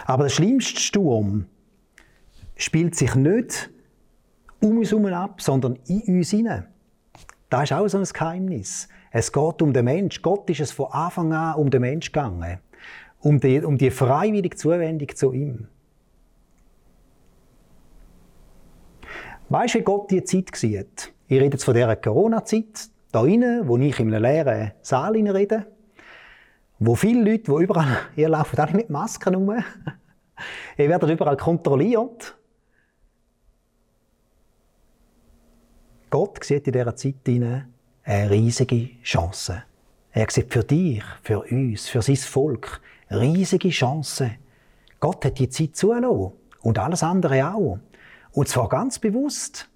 Aber 0.07 0.25
der 0.25 0.31
schlimmste 0.31 0.81
Sturm 0.81 1.47
spielt 2.57 2.95
sich 2.95 3.15
nicht 3.15 3.71
um 4.62 4.78
uns 4.78 4.90
herum 4.90 5.07
ab, 5.07 5.40
sondern 5.40 5.78
in 5.87 6.02
uns 6.16 6.31
hinein. 6.31 6.66
Das 7.50 7.64
ist 7.64 7.73
auch 7.73 7.87
so 7.88 7.99
ein 7.99 8.04
Geheimnis. 8.04 8.88
Es 9.11 9.31
geht 9.31 9.61
um 9.61 9.73
den 9.73 9.85
Mensch. 9.85 10.23
Gott 10.23 10.49
ist 10.49 10.61
es 10.61 10.73
von 10.73 10.87
Anfang 10.90 11.33
an 11.33 11.57
um 11.57 11.69
den 11.69 11.83
Mensch 11.83 12.11
gegangen. 12.11 12.59
Um 13.21 13.38
die, 13.38 13.61
um 13.61 13.76
die 13.76 13.90
freiwillige 13.90 14.57
Zuwendung 14.57 15.14
zu 15.14 15.33
ihm. 15.33 15.69
Weißt 19.49 19.75
du, 19.75 19.78
wie 19.81 19.83
Gott 19.83 20.11
die 20.11 20.25
Zeit 20.25 20.57
sieht? 20.57 21.12
Ich 21.28 21.38
rede 21.38 21.57
jetzt 21.57 21.64
von 21.64 21.75
dieser 21.75 21.95
Corona-Zeit, 21.95 22.88
da 23.12 23.26
innen, 23.26 23.69
wo 23.69 23.76
ich 23.76 24.00
in 24.00 24.14
einem 24.14 24.23
leeren 24.23 24.73
Saal 24.81 25.12
rede, 25.12 25.66
wo 26.78 26.95
viele 26.95 27.23
Leute, 27.23 27.52
die 27.52 27.62
überall, 27.62 27.99
ihr 28.16 28.31
lauft 28.31 28.59
alle 28.59 28.73
mit 28.73 28.88
Masken 28.88 29.35
rum, 29.35 29.50
ihr 30.78 30.88
werdet 30.88 31.11
überall 31.11 31.37
kontrolliert. 31.37 32.35
Gott 36.12 36.45
sieht 36.45 36.66
in 36.66 36.75
dieser 36.75 36.95
Zeit 36.95 37.26
eine 37.26 37.64
riesige 38.04 38.90
Chance. 39.02 39.62
Er 40.11 40.26
sieht 40.28 40.52
für 40.52 40.62
dich, 40.62 41.02
für 41.23 41.40
uns, 41.40 41.88
für 41.88 42.02
sein 42.02 42.16
Volk 42.16 42.83
riesige 43.11 43.71
Chance. 43.71 44.33
Gott 45.00 45.25
hat 45.25 45.38
die 45.38 45.49
Zeit 45.49 45.75
zulassen 45.75 46.33
und 46.61 46.78
alles 46.78 47.02
andere 47.02 47.54
auch. 47.54 47.78
Und 48.33 48.47
zwar 48.47 48.69
ganz 48.69 48.99
bewusst. 48.99 49.71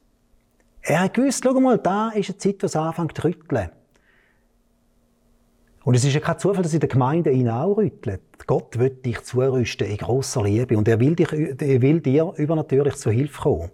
Er 0.82 1.00
hat 1.00 1.14
gewusst, 1.14 1.42
schau 1.42 1.58
mal, 1.58 1.78
da 1.78 2.10
ist 2.10 2.28
eine 2.28 2.36
Zeit, 2.36 2.62
wo 2.62 2.66
es 2.66 2.76
anfängt 2.76 3.16
zu 3.16 3.24
rütteln. 3.24 3.70
Und 5.84 5.94
es 5.94 6.04
ist 6.04 6.12
ja 6.12 6.20
kein 6.20 6.38
Zufall, 6.38 6.62
dass 6.62 6.74
in 6.74 6.80
der 6.80 6.90
Gemeinde 6.90 7.30
ihn 7.30 7.48
auch 7.48 7.78
rüttelt. 7.78 8.20
Gott 8.46 8.78
will 8.78 8.90
dich 8.90 9.22
zurüsten 9.22 9.86
in 9.86 9.96
grosser 9.96 10.42
Liebe 10.42 10.76
und 10.76 10.86
er 10.86 11.00
will, 11.00 11.16
dich, 11.16 11.32
er 11.32 11.80
will 11.80 12.00
dir 12.00 12.34
übernatürlich 12.36 12.96
zur 12.96 13.12
Hilfe 13.12 13.40
kommen. 13.40 13.70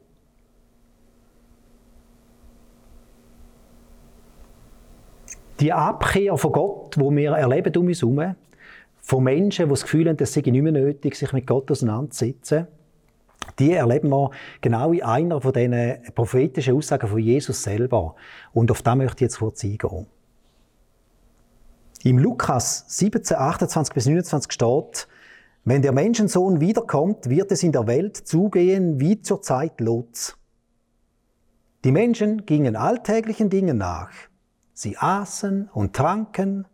Die 5.63 5.73
Abkehr 5.73 6.37
von 6.37 6.53
Gott, 6.53 6.99
wo 6.99 7.11
wir 7.13 7.33
erleben 7.33 7.75
um 7.77 7.87
uns 7.87 8.03
herum, 8.03 8.35
von 9.01 9.23
Menschen, 9.23 9.67
die 9.67 9.71
das 9.71 9.83
Gefühl 9.83 10.09
haben, 10.09 10.17
es 10.19 10.33
sei 10.33 10.41
nicht 10.41 10.63
mehr 10.63 10.73
nötig, 10.73 11.15
sich 11.15 11.33
mit 11.33 11.47
Gott 11.47 11.71
auseinanderzusetzen, 11.71 12.67
die 13.59 13.73
erleben 13.73 14.11
wir 14.11 14.31
genau 14.61 14.93
in 14.93 15.03
einer 15.03 15.41
von 15.41 15.53
diesen 15.53 15.99
prophetischen 16.15 16.77
Aussagen 16.77 17.07
von 17.07 17.19
Jesus 17.19 17.63
selber. 17.63 18.17
Und 18.53 18.71
auf 18.71 18.83
das 18.83 18.97
möchte 18.97 19.17
ich 19.17 19.21
jetzt 19.23 19.39
kurz 19.39 19.63
eingehen. 19.65 20.07
Im 22.05 22.19
Lukas 22.19 22.85
17, 22.89 23.37
28 23.37 23.95
bis 23.95 24.07
29 24.07 24.53
steht, 24.53 25.09
wenn 25.65 25.83
der 25.83 25.93
Menschensohn 25.93 26.61
wiederkommt, 26.61 27.29
wird 27.29 27.53
es 27.53 27.63
in 27.63 27.71
der 27.71 27.87
Welt 27.87 28.17
zugehen 28.17 28.99
wie 28.99 29.21
zur 29.21 29.43
Zeit 29.43 29.81
Lots. 29.81 30.37
Die 31.85 31.93
Menschen 31.93 32.47
gingen 32.47 32.75
alltäglichen 32.75 33.49
Dingen 33.49 33.79
nach. 33.79 34.11
Sie 34.73 34.97
aßen 34.97 35.69
und 35.73 35.95
tranken, 35.95 36.67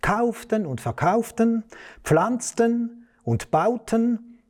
kauften 0.00 0.66
und 0.66 0.80
verkauften, 0.80 1.64
pflanzten 2.02 3.06
und 3.22 3.50
bauten, 3.50 4.40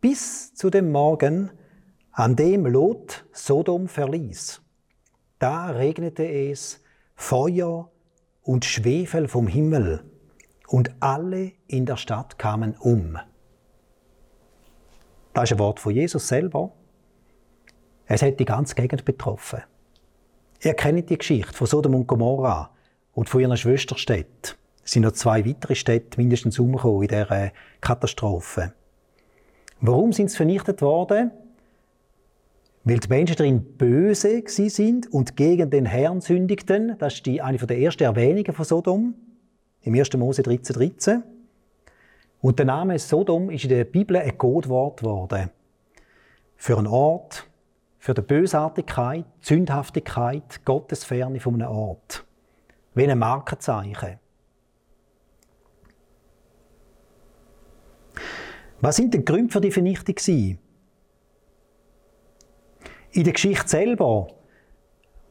bis 0.00 0.54
zu 0.54 0.70
dem 0.70 0.92
Morgen, 0.92 1.50
an 2.12 2.36
dem 2.36 2.66
Lot 2.66 3.26
Sodom 3.32 3.88
verließ. 3.88 4.62
Da 5.38 5.70
regnete 5.70 6.24
es 6.24 6.82
Feuer 7.14 7.90
und 8.42 8.64
Schwefel 8.64 9.28
vom 9.28 9.46
Himmel, 9.46 10.04
und 10.70 10.94
alle 11.00 11.52
in 11.66 11.84
der 11.84 11.96
Stadt 11.96 12.38
kamen 12.38 12.76
um. 12.78 13.18
Das 15.32 15.44
ist 15.44 15.52
ein 15.52 15.58
Wort 15.58 15.80
von 15.80 15.92
Jesus 15.92 16.28
selber. 16.28 16.72
Es 18.06 18.22
hat 18.22 18.38
die 18.38 18.44
ganze 18.44 18.74
Gegend 18.76 19.04
betroffen. 19.04 19.62
Ihr 20.62 20.74
kennt 20.74 21.08
die 21.08 21.16
Geschichte 21.16 21.54
von 21.54 21.66
Sodom 21.66 21.94
und 21.94 22.06
Gomorra 22.06 22.70
und 23.14 23.30
von 23.30 23.40
ihren 23.40 23.56
Schwesterstädten. 23.56 24.56
Es 24.84 24.92
sind 24.92 25.02
noch 25.02 25.12
zwei 25.12 25.46
weitere 25.46 25.74
Städte 25.74 26.20
mindestens 26.20 26.58
umgekommen 26.58 27.02
in 27.02 27.08
dieser 27.08 27.52
Katastrophe. 27.80 28.74
Warum 29.80 30.12
sind 30.12 30.30
sie 30.30 30.36
vernichtet 30.36 30.82
worden? 30.82 31.30
Weil 32.84 32.98
die 32.98 33.08
Menschen 33.08 33.36
darin 33.36 33.62
böse 33.78 34.42
sind 34.46 35.10
und 35.10 35.36
gegen 35.36 35.70
den 35.70 35.86
Herrn 35.86 36.20
sündigten. 36.20 36.96
Das 36.98 37.14
ist 37.14 37.26
eine 37.26 37.56
der 37.56 37.78
ersten 37.78 38.02
Erwähnungen 38.02 38.52
von 38.52 38.64
Sodom 38.64 39.14
im 39.82 39.94
1. 39.94 40.12
Mose 40.14 40.42
13,13. 40.42 40.72
13. 40.72 41.22
Und 42.42 42.58
der 42.58 42.66
Name 42.66 42.98
Sodom 42.98 43.48
ist 43.48 43.64
in 43.64 43.70
der 43.70 43.84
Bibel 43.84 44.16
ein 44.16 44.36
Codewort 44.36 45.00
geworden. 45.00 45.50
Für 46.56 46.76
einen 46.76 46.86
Ort, 46.86 47.49
für 48.00 48.14
die 48.14 48.22
Bösartigkeit, 48.22 49.26
die 49.42 49.46
Sündhaftigkeit, 49.46 50.64
Gottesferne 50.64 51.38
von 51.38 51.54
einem 51.54 51.70
Ort. 51.70 52.24
Wie 52.94 53.06
ein 53.06 53.18
Markenzeichen. 53.18 54.18
Was 58.80 58.96
sind 58.96 59.12
die 59.12 59.22
Gründe 59.22 59.52
für 59.52 59.60
die 59.60 59.70
Vernichtung? 59.70 60.16
In 63.12 63.24
der 63.24 63.32
Geschichte 63.34 63.68
selber, 63.68 64.28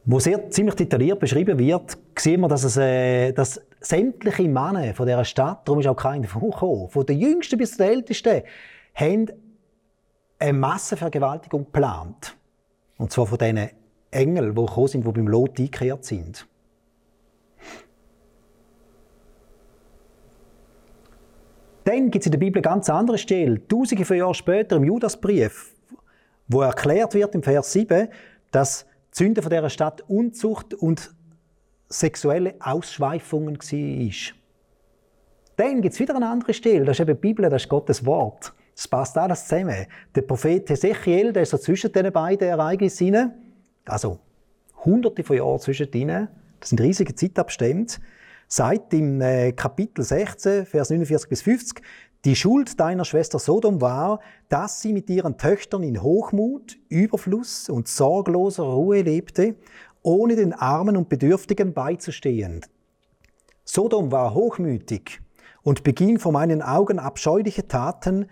wo 0.04 0.20
sehr 0.20 0.48
ziemlich 0.50 0.76
detailliert 0.76 1.18
beschrieben 1.18 1.58
wird, 1.58 1.98
sehen 2.16 2.40
wir, 2.40 2.48
dass, 2.48 2.62
es, 2.62 2.76
äh, 2.76 3.32
dass 3.32 3.60
sämtliche 3.80 4.44
Männer 4.44 4.94
von 4.94 5.06
dieser 5.06 5.24
Stadt, 5.24 5.66
darum 5.66 5.80
ist 5.80 5.88
auch 5.88 5.96
keiner 5.96 6.28
vorgekommen, 6.28 6.88
von 6.88 7.04
den 7.04 7.18
Jüngsten 7.18 7.58
bis 7.58 7.72
zu 7.72 7.78
den 7.78 7.88
Ältesten, 7.88 8.42
haben 8.94 9.26
eine 10.38 10.52
Massenvergewaltigung 10.52 11.64
geplant. 11.64 12.36
Und 13.00 13.10
zwar 13.10 13.26
von 13.26 13.38
diesen 13.38 13.70
Engeln, 14.10 14.54
die 14.54 14.60
gekommen 14.60 14.88
sind, 14.88 15.06
die 15.06 15.10
beim 15.10 15.26
Lot 15.26 15.58
eingekehrt 15.58 16.04
sind. 16.04 16.46
Dann 21.84 22.10
gibt 22.10 22.20
es 22.22 22.26
in 22.26 22.32
der 22.32 22.38
Bibel 22.38 22.60
ganz 22.60 22.90
andere 22.90 23.16
Stelle, 23.16 23.66
tausende 23.66 24.04
von 24.04 24.18
Jahren 24.18 24.34
später 24.34 24.76
im 24.76 24.84
Judasbrief, 24.84 25.74
wo 26.46 26.60
erklärt 26.60 27.14
wird 27.14 27.34
im 27.34 27.42
Vers 27.42 27.72
7, 27.72 28.08
dass 28.50 28.84
die 29.14 29.16
Sünde 29.16 29.40
von 29.40 29.50
dieser 29.50 29.70
Stadt 29.70 30.02
Unzucht 30.06 30.74
und 30.74 31.14
sexuelle 31.88 32.56
Ausschweifungen 32.60 33.56
war. 33.56 34.34
Dann 35.56 35.80
gibt 35.80 35.94
es 35.94 36.00
wieder 36.00 36.16
eine 36.16 36.28
andere 36.28 36.52
Stelle, 36.52 36.84
das 36.84 36.98
ist 36.98 37.00
eben 37.00 37.16
die 37.16 37.20
Bibel, 37.20 37.48
das 37.48 37.62
ist 37.62 37.68
Gottes 37.70 38.04
Wort. 38.04 38.52
Es 38.76 38.88
passt 38.88 39.16
alles 39.18 39.46
zusammen. 39.46 39.86
Der 40.14 40.22
Prophet 40.22 40.70
Ezechiel, 40.70 41.32
der 41.32 41.42
ist 41.42 41.50
so 41.50 41.58
zwischen 41.58 41.92
den 41.92 42.12
beiden 42.12 42.48
Ereignissen, 42.48 43.32
also 43.84 44.18
hunderte 44.84 45.22
von 45.22 45.36
Jahren 45.36 45.58
zwischen 45.58 45.92
ihnen, 45.92 46.28
das 46.60 46.70
sind 46.70 46.80
riesige 46.80 47.14
Zeitabstände, 47.14 47.94
sagt 48.48 48.92
im 48.94 49.20
äh, 49.20 49.52
Kapitel 49.52 50.02
16, 50.02 50.66
Vers 50.66 50.90
49 50.90 51.28
bis 51.28 51.42
50, 51.42 51.82
die 52.26 52.36
Schuld 52.36 52.78
deiner 52.78 53.06
Schwester 53.06 53.38
Sodom 53.38 53.80
war, 53.80 54.20
dass 54.50 54.82
sie 54.82 54.92
mit 54.92 55.08
ihren 55.08 55.38
Töchtern 55.38 55.82
in 55.82 56.02
Hochmut, 56.02 56.78
Überfluss 56.88 57.70
und 57.70 57.88
sorgloser 57.88 58.64
Ruhe 58.64 59.00
lebte, 59.00 59.54
ohne 60.02 60.36
den 60.36 60.52
Armen 60.52 60.96
und 60.96 61.08
Bedürftigen 61.08 61.72
beizustehen. 61.72 62.60
Sodom 63.64 64.12
war 64.12 64.34
hochmütig 64.34 65.20
und 65.62 65.82
beging 65.82 66.18
vor 66.18 66.32
meinen 66.32 66.60
Augen 66.60 66.98
abscheuliche 66.98 67.68
Taten, 67.68 68.26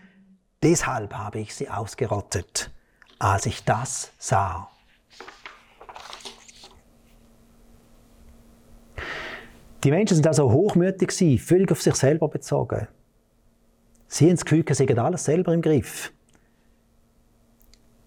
deshalb 0.63 1.15
habe 1.15 1.41
ich 1.41 1.55
sie 1.55 1.69
ausgerottet, 1.69 2.71
als 3.19 3.47
ich 3.47 3.65
das 3.65 4.13
sah. 4.19 4.71
Die 9.85 9.91
Menschen 9.91 10.17
sind 10.17 10.27
also 10.27 10.51
hochmütig 10.51 11.13
völlig 11.39 11.71
auf 11.71 11.81
sich 11.81 11.95
selber 11.95 12.29
bezogen. 12.29 12.89
Sie 14.09 14.25
haben 14.27 14.35
das 14.35 14.45
Gefühl, 14.45 14.65
sie 14.69 14.87
haben 14.87 14.99
alles 14.99 15.25
selber 15.25 15.55
im 15.55 15.63
Griff. 15.63 16.13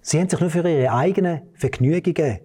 Sie 0.01 0.19
haben 0.19 0.29
sich 0.29 0.39
nur 0.39 0.49
für 0.49 0.67
ihre 0.67 0.91
eigenen 0.91 1.41
Vergnügungen, 1.53 2.39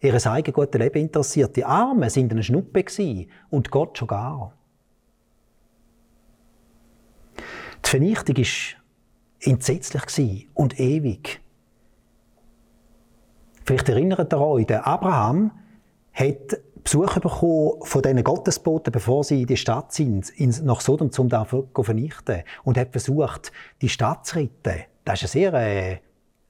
ihr 0.00 0.26
eigenes 0.26 0.54
gutes 0.54 0.80
Leben 0.80 0.98
interessiert. 0.98 1.56
Die 1.56 1.64
Armen 1.64 2.08
sind 2.08 2.32
eine 2.32 2.42
Schnuppe 2.42 2.84
und 3.50 3.70
Gott 3.70 3.98
schon 3.98 4.08
gar. 4.08 4.56
Die 7.84 7.88
Vernichtung 7.90 8.36
war 8.36 8.83
entsetzlich 9.46 10.48
und 10.54 10.78
ewig. 10.80 11.40
Vielleicht 13.64 13.88
erinnert 13.88 14.32
ihr 14.32 14.40
euch, 14.40 14.66
der 14.66 14.86
Abraham 14.86 15.52
hat 16.12 16.58
Besuch 16.84 17.14
bekommen 17.18 17.80
von 17.82 18.02
diesen 18.02 18.22
Gottesboten, 18.22 18.92
bevor 18.92 19.24
sie 19.24 19.40
in 19.42 19.46
die 19.46 19.56
Stadt 19.56 19.92
sind, 19.92 20.32
nach 20.62 20.82
Sodom, 20.82 21.10
um 21.16 21.28
da 21.30 21.46
vernichten. 21.46 22.42
Und 22.62 22.76
hat 22.76 22.92
versucht, 22.92 23.52
die 23.80 23.88
Stadt 23.88 24.26
zu 24.26 24.36
retten. 24.36 24.82
Das 25.04 25.22
ist 25.22 25.34
eine 25.34 25.50
sehr 25.50 25.54
äh, 25.54 25.98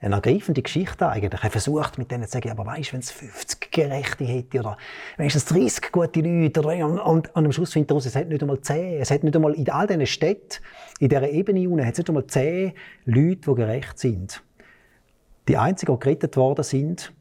eine 0.04 0.16
ergreifende 0.16 0.60
Geschichte 0.60 1.08
eigentlich. 1.08 1.42
Er 1.42 1.50
versucht 1.50 1.98
mit 1.98 2.10
denen 2.10 2.24
zu 2.24 2.32
sagen, 2.32 2.50
aber 2.50 2.66
weißt, 2.66 2.92
wenn 2.92 3.00
es 3.00 3.10
50 3.10 3.70
Gerechte 3.70 4.24
hätte 4.24 4.60
oder 4.60 4.76
wenigstens 5.16 5.46
30 5.46 5.90
gute 5.90 6.20
Leute 6.20 6.60
oder, 6.60 6.86
und, 6.86 6.98
und, 6.98 7.34
und 7.34 7.44
am 7.46 7.52
Schluss 7.52 7.72
findet 7.72 7.90
er 7.90 7.94
raus, 7.94 8.06
es 8.06 8.14
hat 8.14 8.28
nicht 8.28 8.42
einmal 8.42 8.60
10. 8.60 9.00
Es 9.00 9.10
hat 9.10 9.24
nicht 9.24 9.34
einmal 9.34 9.54
in 9.54 9.68
all 9.70 9.86
diesen 9.86 10.06
Städten, 10.06 10.62
in 11.00 11.08
dieser 11.08 11.28
Ebene 11.28 11.68
unten, 11.68 11.86
hat 11.86 11.92
es 11.92 11.98
nicht 11.98 12.08
einmal 12.08 12.26
10 12.26 12.72
Leute, 13.06 13.36
die 13.36 13.54
gerecht 13.54 13.98
sind. 13.98 14.42
Die 15.48 15.56
einzigen, 15.56 15.94
die 15.94 16.00
gerettet 16.00 16.36
worden 16.36 16.64
sind, 16.64 17.12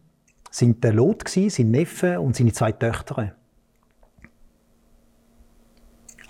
sind 0.51 0.83
der 0.83 0.93
Lot, 0.93 1.27
sein 1.27 1.71
Neffe 1.71 2.19
und 2.19 2.35
seine 2.35 2.51
zwei 2.51 2.71
Töchter. 2.71 3.33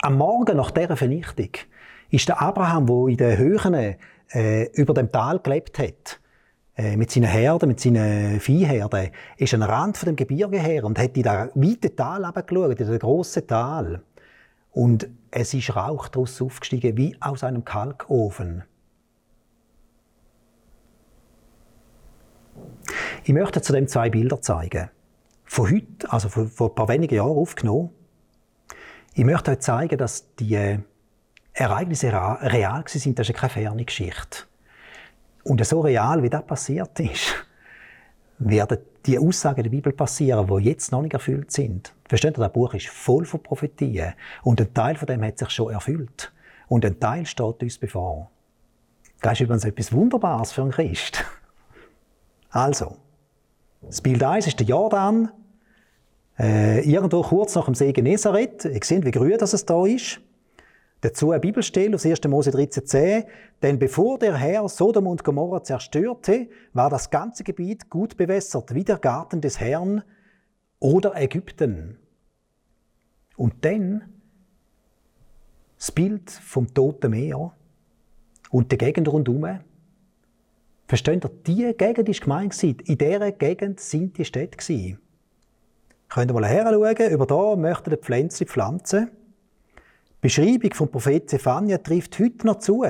Am 0.02 0.16
Morgen 0.18 0.56
nach 0.56 0.70
dieser 0.70 0.96
Vernichtung 0.96 1.50
ist 2.10 2.28
der 2.28 2.40
Abraham, 2.40 2.86
der 2.86 3.08
in 3.08 3.16
den 3.16 3.38
Höhen 3.38 3.96
äh, 4.30 4.64
über 4.72 4.94
dem 4.94 5.10
Tal 5.10 5.38
gelebt 5.40 5.78
hat, 5.78 6.20
mit 6.76 7.10
seinen 7.10 7.28
Herden, 7.28 7.68
mit 7.68 7.80
seinen 7.80 8.40
Viehherden, 8.40 9.10
ist 9.36 9.54
an 9.54 9.60
den 9.60 9.70
Rand 9.70 9.96
von 9.96 10.06
dem 10.06 10.16
Gebirge 10.16 10.58
her 10.58 10.84
und 10.84 10.98
hat 10.98 11.16
in 11.16 11.22
das 11.22 11.50
weite 11.54 11.94
Tal 11.94 12.32
geschaut, 12.32 12.80
in 12.80 12.88
das 12.88 12.98
grosse 12.98 13.46
Tal. 13.46 14.02
Und 14.72 15.08
es 15.30 15.54
ist 15.54 15.76
Rauch 15.76 16.08
daraus 16.08 16.42
aufgestiegen, 16.42 16.96
wie 16.96 17.16
aus 17.20 17.44
einem 17.44 17.64
Kalkofen. 17.64 18.64
Ich 23.22 23.32
möchte 23.32 23.62
zudem 23.62 23.86
zwei 23.86 24.10
Bilder 24.10 24.40
zeigen. 24.40 24.90
Von 25.44 25.70
heute, 25.70 26.12
also 26.12 26.28
vor, 26.28 26.46
vor 26.46 26.70
ein 26.70 26.74
paar 26.74 26.88
wenigen 26.88 27.14
Jahren 27.14 27.36
aufgenommen. 27.36 27.90
Ich 29.14 29.24
möchte 29.24 29.52
euch 29.52 29.60
zeigen, 29.60 29.96
dass 29.96 30.34
die 30.34 30.54
äh, 30.54 30.80
Ereignisse 31.52 32.08
real 32.12 32.82
sind. 32.86 33.18
Das 33.18 33.28
ist 33.28 33.36
keine 33.36 33.50
ferne 33.50 33.84
Geschichte. 33.84 34.44
Und 35.44 35.64
so 35.64 35.80
real, 35.80 36.22
wie 36.22 36.30
das 36.30 36.44
passiert 36.44 36.98
ist, 37.00 37.34
werden 38.38 38.78
die 39.06 39.18
Aussagen 39.18 39.62
der 39.62 39.70
Bibel 39.70 39.92
passieren, 39.92 40.46
die 40.46 40.64
jetzt 40.64 40.90
noch 40.90 41.02
nicht 41.02 41.12
erfüllt 41.12 41.52
sind. 41.52 41.94
Versteht 42.08 42.38
ihr, 42.38 42.40
das 42.40 42.52
Buch 42.52 42.74
ist 42.74 42.88
voll 42.88 43.26
von 43.26 43.42
Prophetien. 43.42 44.14
Und 44.42 44.60
ein 44.60 44.72
Teil 44.72 44.96
von 44.96 45.06
dem 45.06 45.22
hat 45.22 45.38
sich 45.38 45.50
schon 45.50 45.72
erfüllt. 45.72 46.32
Und 46.68 46.84
ein 46.84 46.98
Teil 46.98 47.26
steht 47.26 47.62
uns 47.62 47.78
bevor. 47.78 48.30
Das 49.20 49.34
ist 49.34 49.40
übrigens 49.40 49.64
etwas 49.64 49.92
Wunderbares 49.92 50.52
für 50.52 50.62
einen 50.62 50.70
Christ. 50.70 51.24
Also, 52.50 52.98
das 53.82 54.00
Bild 54.00 54.22
1 54.22 54.46
ist 54.46 54.60
der 54.60 54.66
Jordan. 54.68 55.28
Äh, 56.38 56.88
irgendwo 56.88 57.20
kurz 57.22 57.56
nach 57.56 57.64
dem 57.64 57.74
See 57.74 57.92
Genezareth. 57.92 58.64
Ihr 58.64 58.78
seht, 58.80 59.04
wie 59.04 59.10
grün 59.10 59.36
das 59.38 59.54
es 59.54 59.66
da 59.66 59.84
ist. 59.84 60.20
Dazu 61.04 61.32
eine 61.32 61.40
Bibelstelle 61.40 61.96
aus 61.96 62.06
1. 62.06 62.24
Mose 62.28 62.48
13,10. 62.48 63.26
Denn 63.60 63.78
bevor 63.78 64.18
der 64.18 64.36
Herr 64.36 64.66
Sodom 64.70 65.06
und 65.06 65.22
Gomorra 65.22 65.62
zerstörte, 65.62 66.48
war 66.72 66.88
das 66.88 67.10
ganze 67.10 67.44
Gebiet 67.44 67.90
gut 67.90 68.16
bewässert, 68.16 68.74
wie 68.74 68.84
der 68.84 68.96
Garten 68.96 69.42
des 69.42 69.60
Herrn 69.60 70.02
oder 70.78 71.14
Ägypten. 71.14 71.98
Und 73.36 73.66
dann 73.66 74.14
das 75.76 75.92
Bild 75.92 76.30
vom 76.30 76.72
Toten 76.72 77.10
Meer 77.10 77.52
und 78.50 78.70
der 78.70 78.78
Gegend 78.78 79.06
rundherum. 79.06 79.60
Versteht 80.88 81.22
ihr, 81.22 81.30
diese 81.46 81.74
Gegend 81.74 82.08
war 82.08 82.14
gemeint. 82.14 82.62
In 82.62 82.96
dieser 82.96 83.32
Gegend 83.32 83.78
sind 83.78 84.16
die 84.16 84.24
Städte. 84.24 84.96
Könnt 86.08 86.30
ihr 86.30 86.34
mal 86.34 86.46
her 86.46 86.72
über 87.10 87.26
da 87.26 87.56
möchten 87.56 87.90
die 87.90 87.98
Pflänzchen 87.98 88.46
pflanzen. 88.46 89.10
Beschreibung 90.24 90.72
vom 90.72 90.90
Prophet 90.90 91.28
Zephania 91.28 91.76
trifft 91.76 92.18
heute 92.18 92.46
noch 92.46 92.58
zu. 92.58 92.82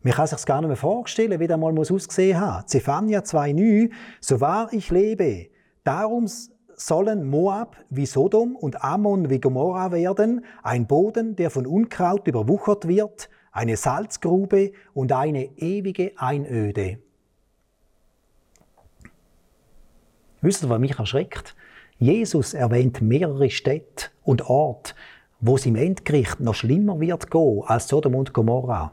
Man 0.00 0.12
kann 0.14 0.26
sich 0.26 0.42
gar 0.46 0.62
nicht 0.62 0.68
mehr 0.68 0.76
vorstellen, 0.78 1.38
wie 1.38 1.46
das 1.46 1.60
mal 1.60 1.78
aussehen 1.78 2.40
muss. 2.40 2.64
Zephania 2.64 3.20
2,9 3.20 3.90
So 4.22 4.40
wahr 4.40 4.68
ich 4.72 4.90
lebe, 4.90 5.50
darum 5.84 6.26
sollen 6.74 7.28
Moab 7.28 7.76
wie 7.90 8.06
Sodom 8.06 8.56
und 8.56 8.82
Ammon 8.82 9.28
wie 9.28 9.38
Gomorra 9.38 9.92
werden, 9.92 10.46
ein 10.62 10.86
Boden, 10.86 11.36
der 11.36 11.50
von 11.50 11.66
Unkraut 11.66 12.26
überwuchert 12.26 12.88
wird, 12.88 13.28
eine 13.52 13.76
Salzgrube 13.76 14.72
und 14.94 15.12
eine 15.12 15.58
ewige 15.58 16.12
Einöde. 16.16 17.00
Wisst 20.40 20.64
ihr, 20.64 20.70
was 20.70 20.78
mich 20.78 20.98
erschreckt? 20.98 21.54
Jesus 21.98 22.54
erwähnt 22.54 23.02
mehrere 23.02 23.50
Städte 23.50 24.06
und 24.22 24.48
Orte, 24.48 24.94
wo 25.46 25.56
es 25.56 25.66
im 25.66 25.76
Endgericht 25.76 26.40
noch 26.40 26.54
schlimmer 26.54 26.98
wird 27.00 27.30
gehen 27.30 27.62
als 27.66 27.88
Sodom 27.88 28.14
und 28.14 28.32
Gomorra. 28.32 28.92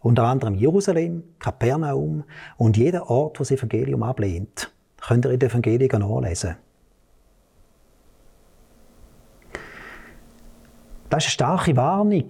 Unter 0.00 0.24
anderem 0.24 0.54
Jerusalem, 0.54 1.22
Kapernaum 1.38 2.24
und 2.56 2.76
jeder 2.76 3.08
Ort, 3.08 3.38
wo 3.38 3.42
das 3.42 3.50
Evangelium 3.52 4.02
ablehnt. 4.02 4.72
Könnt 5.00 5.24
ihr 5.24 5.32
in 5.32 5.38
den 5.38 5.50
Evangelien 5.50 6.00
nachlesen. 6.00 6.56
Das 11.08 11.24
ist 11.24 11.40
eine 11.40 11.54
starke 11.56 11.76
Warnung. 11.76 12.26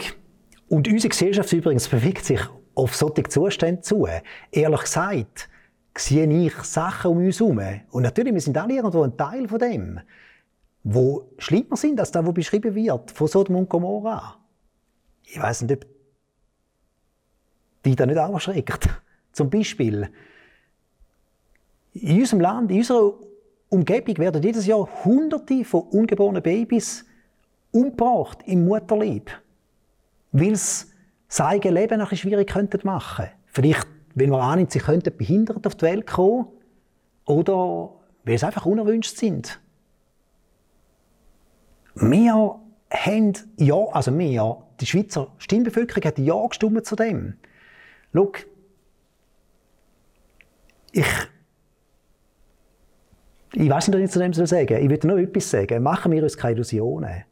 Und 0.68 0.88
unsere 0.88 1.09
Gesellschaft 1.09 1.53
übrigens 1.53 1.88
bewegt 1.88 2.24
sich 2.24 2.40
auf 2.74 2.94
solche 2.94 3.22
Zustände 3.24 3.81
zu. 3.81 4.07
Ehrlich 4.53 4.81
gesagt, 4.81 5.48
sehe 5.96 6.27
ich 6.27 6.55
Sachen 6.64 7.12
um 7.12 7.18
uns 7.18 7.40
herum. 7.40 7.61
Und 7.90 8.03
natürlich, 8.03 8.35
wir 8.35 8.40
sind 8.40 8.59
alle 8.59 8.74
irgendwo 8.74 9.03
ein 9.03 9.16
Teil 9.16 9.48
von 9.48 9.59
dem, 9.59 10.00
wo 10.85 11.31
schlimmer 11.38 11.77
sind 11.77 11.99
als 11.99 12.12
das, 12.12 12.25
was 12.25 12.35
beschrieben 12.35 12.75
wird 12.75 13.11
von 13.11 13.27
Sodom 13.27 13.57
und 13.57 13.68
Gomorra. 13.68 14.37
Ich 15.25 15.40
weiß 15.40 15.62
nicht, 15.62 15.73
ob 15.73 15.87
die 17.85 17.97
da 17.97 18.07
nicht 18.07 18.18
auch 18.18 18.33
erschreckt. 18.33 18.88
Zum 19.33 19.51
Beispiel, 19.51 20.09
in 21.94 22.20
unserem 22.20 22.40
Land, 22.40 22.70
in 22.70 22.79
unserer 22.79 23.14
Umgebung 23.70 24.18
werden 24.18 24.42
jedes 24.42 24.66
Jahr 24.66 24.88
Hunderte 25.05 25.64
von 25.64 25.83
ungeborenen 25.83 26.42
Babys 26.42 27.05
umgebracht 27.73 28.38
im 28.47 28.64
Mutterleib, 28.66 29.31
weil 30.33 30.55
sie 30.55 30.87
das 31.27 31.40
eigene 31.40 31.81
Leben 31.81 32.01
ein 32.01 32.16
schwierig 32.16 32.55
machen 32.85 33.25
könnten. 33.25 33.31
Vielleicht 33.47 33.88
weil 34.14 34.29
man 34.29 34.40
annimmt, 34.40 34.70
sie 34.70 34.79
könnten 34.79 35.16
behindert 35.16 35.66
auf 35.66 35.75
die 35.75 35.83
Welt 35.83 36.07
kommen 36.07 36.47
oder 37.25 37.90
weil 38.25 38.38
sie 38.38 38.47
einfach 38.47 38.66
unerwünscht 38.66 39.16
sind. 39.16 39.61
Wir 41.94 42.61
haben 42.90 43.33
ja, 43.57 43.74
also 43.92 44.16
wir, 44.18 44.62
die 44.80 44.87
Schweizer 44.87 45.28
Stimmbevölkerung 45.38 46.04
hat 46.04 46.18
ja 46.18 46.46
gestimmt 46.46 46.85
zu 46.87 46.96
dem. 46.96 47.35
Schau, 48.12 48.33
ich, 50.92 51.07
ich 53.52 53.70
weiß 53.70 53.88
nicht, 53.88 53.96
was 53.96 54.04
ich 54.04 54.11
zu 54.11 54.18
dem 54.18 54.33
soll 54.33 54.46
sagen. 54.46 54.83
Ich 54.83 54.90
würde 54.90 55.07
nur 55.07 55.18
etwas 55.18 55.50
sagen. 55.50 55.83
Machen 55.83 56.12
wir 56.12 56.22
uns 56.22 56.37
keine 56.37 56.54
Illusionen. 56.54 57.24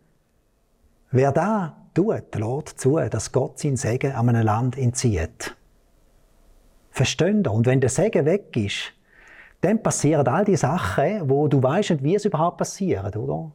Wer 1.10 1.32
da 1.32 1.76
tut, 1.94 2.34
lässt 2.34 2.80
zu, 2.80 2.96
dass 2.96 3.32
Gott 3.32 3.58
sein 3.58 3.76
Segen 3.76 4.12
an 4.12 4.28
einem 4.28 4.44
Land 4.44 4.78
entzieht. 4.78 5.54
Verstehen 6.90 7.46
Und 7.46 7.66
wenn 7.66 7.80
der 7.80 7.90
Segen 7.90 8.24
weg 8.24 8.56
ist, 8.56 8.92
dann 9.60 9.82
passieren 9.82 10.26
all 10.26 10.44
die 10.44 10.56
Sachen, 10.56 11.28
wo 11.28 11.48
du 11.48 11.62
weißt 11.62 12.02
wie 12.02 12.16
es 12.16 12.24
überhaupt 12.24 12.58
passiert, 12.58 13.16
oder? 13.16 13.52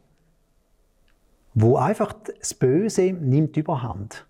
Wo 1.59 1.77
einfach 1.77 2.13
das 2.13 2.53
Böse 2.53 3.13
nimmt 3.13 3.57
überhand. 3.57 4.27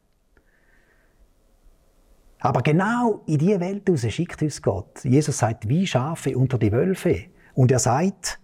Aber 2.39 2.61
genau 2.61 3.21
in 3.25 3.37
diese 3.37 3.59
Welt 3.59 3.83
hinaus 3.85 4.13
schickt 4.13 4.41
uns 4.41 4.61
Gott. 4.61 5.03
Jesus 5.03 5.37
sagt, 5.37 5.67
wie 5.67 5.85
Schafe 5.85 6.37
unter 6.37 6.57
die 6.57 6.71
Wölfe. 6.71 7.25
Und 7.53 7.69
er 7.69 7.79
sagt, 7.79 8.39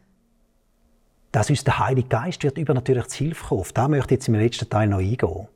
dass 1.31 1.49
uns 1.49 1.63
der 1.63 1.79
Heilige 1.79 2.09
Geist 2.09 2.43
wird 2.43 2.57
übernatürlich 2.57 3.07
zu 3.07 3.19
Hilfe 3.19 3.45
kommen. 3.45 3.63
Da 3.73 3.87
möchte 3.87 4.15
ich 4.15 4.19
jetzt 4.19 4.27
im 4.27 4.35
letzten 4.35 4.69
Teil 4.69 4.89
noch 4.89 4.97
eingehen. 4.97 5.47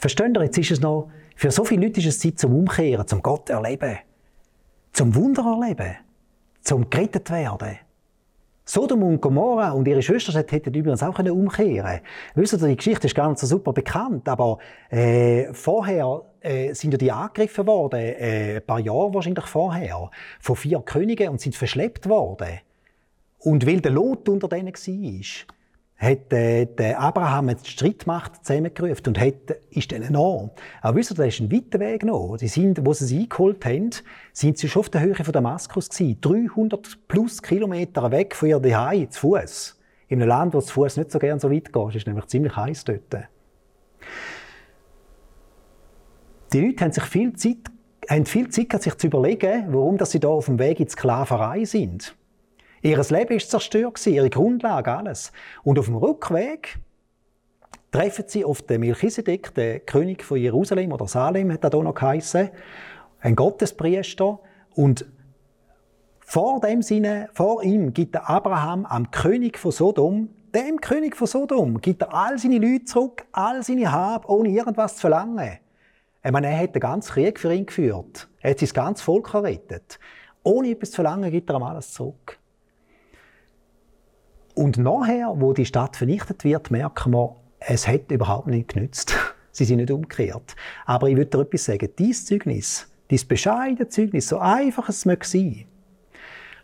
Versteht 0.00 0.34
ihr, 0.34 0.44
jetzt 0.44 0.56
ist 0.56 0.70
es 0.70 0.80
noch, 0.80 1.10
für 1.36 1.50
so 1.50 1.66
viele 1.66 1.88
Leute 1.88 2.00
ist 2.00 2.06
es 2.06 2.18
Zeit 2.20 2.38
zum 2.38 2.54
Umkehren, 2.54 3.06
zum 3.06 3.20
Gott 3.20 3.50
erleben, 3.50 3.98
zum 4.94 5.14
Wunder 5.14 5.44
erleben, 5.44 5.96
zum 6.62 6.88
gerettet 6.88 7.28
werden. 7.28 7.80
Sodom 8.70 9.02
und 9.02 9.20
Gomorra 9.20 9.72
und 9.72 9.88
ihre 9.88 10.00
Schwester 10.00 10.32
hätten 10.32 10.72
übrigens 10.72 11.02
auch 11.02 11.18
umkehren 11.18 11.84
können. 11.84 12.00
Wisst 12.36 12.52
ihr, 12.52 12.68
die 12.68 12.76
Geschichte 12.76 13.08
ist 13.08 13.16
gar 13.16 13.28
nicht 13.28 13.40
so 13.40 13.46
super 13.48 13.72
bekannt, 13.72 14.28
aber 14.28 14.58
äh, 14.90 15.52
vorher 15.52 16.22
äh, 16.40 16.72
sind 16.72 16.92
ja 16.92 16.98
die 16.98 17.10
angegriffen 17.10 17.66
worden, 17.66 17.98
äh, 17.98 18.58
ein 18.58 18.62
paar 18.64 18.78
Jahre 18.78 19.12
wahrscheinlich 19.12 19.46
vorher, 19.46 20.08
von 20.38 20.54
vier 20.54 20.78
Königen 20.82 21.30
und 21.30 21.40
sind 21.40 21.56
verschleppt 21.56 22.08
worden. 22.08 22.60
Und 23.40 23.66
weil 23.66 23.80
der 23.80 23.90
Lot 23.90 24.28
unter 24.28 24.46
denen 24.46 24.72
war, 24.72 25.54
hat 26.00 26.32
äh, 26.32 26.64
der 26.64 26.98
Abraham 26.98 27.50
eine 27.50 27.58
Streitmacht 27.62 28.44
zusammengerufen 28.44 29.08
und 29.08 29.20
hat, 29.20 29.34
ist 29.68 29.90
denen 29.90 30.14
nach. 30.14 30.48
Aber 30.80 30.96
wisst 30.96 31.12
ihr, 31.12 31.16
das 31.16 31.26
ist 31.26 31.40
ein 31.40 31.52
weiter 31.52 31.78
Weg 31.78 32.04
noch. 32.04 32.38
Die 32.38 32.48
sind, 32.48 32.84
wo 32.86 32.94
sie 32.94 33.04
sie 33.04 33.20
eingeholt 33.20 33.64
haben, 33.66 33.90
sind 34.32 34.56
sie 34.56 34.68
schon 34.68 34.80
auf 34.80 34.88
der 34.88 35.02
Höhe 35.02 35.14
von 35.14 35.32
Damaskus 35.32 35.90
gewesen. 35.90 36.18
300 36.22 37.06
plus 37.06 37.42
Kilometer 37.42 38.10
weg 38.10 38.34
von 38.34 38.48
ihr 38.48 38.62
Zuhause, 38.62 39.08
zu 39.10 39.20
Fuß. 39.20 39.78
In 40.08 40.22
einem 40.22 40.28
Land, 40.28 40.54
wo 40.54 40.60
zu 40.62 40.72
Fuß 40.72 40.96
nicht 40.96 41.12
so 41.12 41.18
gern 41.18 41.38
so 41.38 41.50
weit 41.50 41.70
geht. 41.70 41.88
Es 41.90 41.96
ist 41.96 42.06
nämlich 42.06 42.26
ziemlich 42.26 42.56
heiß 42.56 42.84
dort. 42.84 43.28
Die 46.54 46.60
Leute 46.60 46.82
haben 46.82 46.92
sich 46.92 47.04
viel 47.04 47.34
Zeit, 47.34 47.58
haben 48.08 48.24
viel 48.24 48.48
Zeit 48.48 48.70
gehabt, 48.70 48.84
sich 48.84 48.96
zu 48.96 49.06
überlegen, 49.08 49.66
warum 49.68 49.98
dass 49.98 50.12
sie 50.12 50.18
da 50.18 50.28
auf 50.28 50.46
dem 50.46 50.58
Weg 50.58 50.80
in 50.80 50.86
die 50.86 50.92
Sklaverei 50.92 51.66
sind. 51.66 52.16
Ihr 52.82 52.98
Leben 52.98 53.36
ist 53.36 53.50
zerstört, 53.50 54.04
ihre 54.06 54.30
Grundlage, 54.30 54.96
alles. 54.96 55.32
Und 55.62 55.78
auf 55.78 55.84
dem 55.84 55.96
Rückweg 55.96 56.78
treffen 57.90 58.24
sie 58.26 58.44
auf 58.44 58.62
den 58.62 58.80
Melchisedek, 58.80 59.54
den 59.54 59.84
König 59.84 60.24
von 60.24 60.38
Jerusalem 60.38 60.92
oder 60.92 61.06
Salem, 61.06 61.52
hat 61.52 61.64
er 61.64 61.70
hier 61.70 61.82
noch 61.82 61.94
geheißen, 61.94 62.50
ein 63.20 63.36
Gottespriester. 63.36 64.40
Und 64.74 65.04
vor 66.20 66.60
dem 66.60 66.80
Sinne, 66.80 67.28
vor 67.34 67.62
ihm 67.62 67.92
gibt 67.92 68.14
der 68.14 68.30
Abraham 68.30 68.86
am 68.86 69.10
König 69.10 69.58
von 69.58 69.72
Sodom, 69.72 70.30
dem 70.54 70.80
König 70.80 71.16
von 71.16 71.26
Sodom, 71.26 71.80
gibt 71.80 72.00
er 72.02 72.14
all 72.14 72.38
seine 72.38 72.58
Leute 72.58 72.84
zurück, 72.86 73.26
all 73.32 73.62
seine 73.62 73.92
Hab, 73.92 74.28
ohne 74.28 74.48
irgendwas 74.48 74.94
zu 74.94 75.02
verlangen. 75.02 75.58
Ich 76.24 76.30
meine, 76.30 76.48
er 76.48 76.58
hat 76.58 76.74
den 76.74 76.80
ganzen 76.80 77.12
Krieg 77.12 77.38
für 77.38 77.52
ihn 77.52 77.66
geführt. 77.66 78.28
Er 78.40 78.52
hat 78.52 78.58
sein 78.58 78.68
ganzes 78.70 79.04
Volk 79.04 79.34
errettet. 79.34 79.98
Ohne 80.42 80.70
etwas 80.70 80.90
zu 80.90 80.96
verlangen, 80.96 81.30
gibt 81.30 81.50
er 81.50 81.56
ihm 81.56 81.62
alles 81.62 81.92
zurück. 81.92 82.39
Und 84.60 84.76
nachher, 84.76 85.32
wo 85.36 85.54
die 85.54 85.64
Stadt 85.64 85.96
vernichtet 85.96 86.44
wird, 86.44 86.70
merken 86.70 87.14
wir, 87.14 87.34
es 87.60 87.88
hat 87.88 88.12
überhaupt 88.12 88.46
nicht 88.46 88.74
genützt. 88.74 89.16
Sie 89.52 89.64
sind 89.64 89.78
nicht 89.78 89.90
umgekehrt. 89.90 90.54
Aber 90.84 91.08
ich 91.08 91.16
würde 91.16 91.30
dir 91.30 91.40
etwas 91.40 91.64
sagen. 91.64 91.88
Dieses 91.98 92.26
Zeugnis, 92.26 92.86
dieses 93.10 93.24
bescheidene 93.24 93.88
Zeugnis, 93.88 94.28
so 94.28 94.36
einfach 94.38 94.90
es 94.90 95.06
möge 95.06 95.26
sein, 95.26 95.64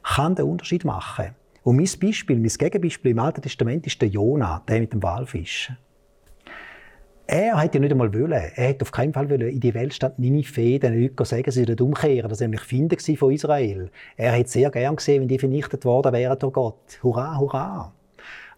kann 0.02 0.34
den 0.34 0.44
Unterschied 0.44 0.84
machen. 0.84 1.34
Und 1.62 1.76
mein 1.76 1.88
Beispiel, 1.98 2.38
mein 2.38 2.48
Gegenbeispiel 2.50 3.12
im 3.12 3.18
Alten 3.18 3.40
Testament 3.40 3.86
ist 3.86 4.02
der 4.02 4.10
Jona, 4.10 4.62
der 4.68 4.80
mit 4.80 4.92
dem 4.92 5.02
Walfisch. 5.02 5.72
Er 7.28 7.60
hat 7.60 7.74
ja 7.74 7.80
nicht 7.80 7.90
einmal 7.90 8.14
wollen. 8.14 8.32
Er 8.32 8.68
hat 8.68 8.82
auf 8.82 8.92
keinen 8.92 9.12
Fall 9.12 9.28
wollen 9.28 9.48
in 9.48 9.58
die 9.58 9.74
Weltstadt 9.74 10.18
Ninive 10.18 10.78
den 10.78 11.02
Leuten 11.02 11.24
sagen, 11.24 11.50
sie 11.50 11.64
sollten 11.64 11.82
umkehren. 11.82 12.28
Das 12.28 12.40
war 12.40 12.44
nämlich 12.46 12.60
Finde 12.62 12.96
von 13.16 13.32
Israel. 13.32 13.90
Er 14.16 14.32
hätte 14.32 14.50
sehr 14.50 14.70
gern 14.70 14.96
gesehen, 14.96 15.22
wenn 15.22 15.28
die 15.28 15.38
vernichtet 15.38 15.84
worden 15.84 16.12
wären 16.12 16.38
durch 16.38 16.52
Gott. 16.52 16.98
Hurra, 17.02 17.38
hurra. 17.38 17.92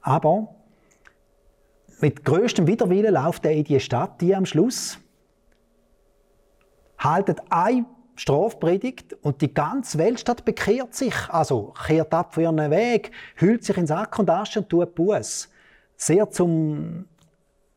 Aber 0.03 0.49
mit 2.01 2.25
größtem 2.25 2.67
Widerwillen 2.67 3.15
läuft 3.15 3.47
er 3.47 3.53
in 3.53 3.65
die 3.65 3.81
Stadt, 3.81 4.21
die 4.21 4.35
am 4.35 4.45
Schluss 4.45 4.99
haltet 6.99 7.41
eine 7.49 7.87
Strafpredigt 8.17 9.15
und 9.23 9.41
die 9.41 9.55
ganze 9.55 9.99
Weltstadt 9.99 10.45
bekehrt 10.45 10.95
sich, 10.95 11.15
also 11.29 11.73
kehrt 11.87 12.13
ab 12.13 12.35
von 12.35 12.43
ihren 12.43 12.71
Weg, 12.71 13.13
hüllt 13.37 13.65
sich 13.65 13.77
in 13.77 13.87
Sack 13.87 14.19
und 14.19 14.29
Asche 14.29 14.61
und 14.61 14.69
tut 14.69 14.95
Buß. 14.95 15.49
Sehr 15.97 16.29
zum 16.31 17.07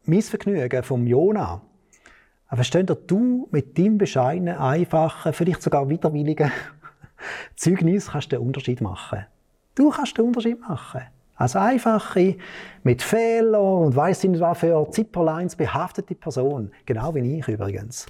Missvergnügen 0.06 0.84
vom 0.84 1.06
Jona. 1.06 1.62
Versteht 2.48 2.90
ihr, 2.90 2.96
du 2.96 3.48
mit 3.52 3.78
deinem 3.78 3.98
bescheidenen, 3.98 4.58
einfachen, 4.58 5.32
vielleicht 5.34 5.62
sogar 5.62 5.88
widerwilligen 5.88 6.52
Zeugnis 7.56 8.10
kannst 8.10 8.32
den 8.32 8.40
Unterschied 8.40 8.82
machen. 8.82 9.26
Du 9.76 9.90
kannst 9.90 10.18
den 10.18 10.26
Unterschied 10.26 10.60
machen. 10.60 11.02
Als 11.36 11.56
einfache, 11.56 12.38
mit 12.84 13.02
Fehlern 13.02 13.86
und 13.86 13.96
weiss 13.96 14.24
nicht 14.24 14.40
was 14.42 14.60
für 14.60 14.88
Zipperlines 14.92 15.56
behaftete 15.56 16.14
Person. 16.14 16.72
Genau 16.86 17.16
wie 17.16 17.40
ich 17.40 17.48
übrigens. 17.48 18.06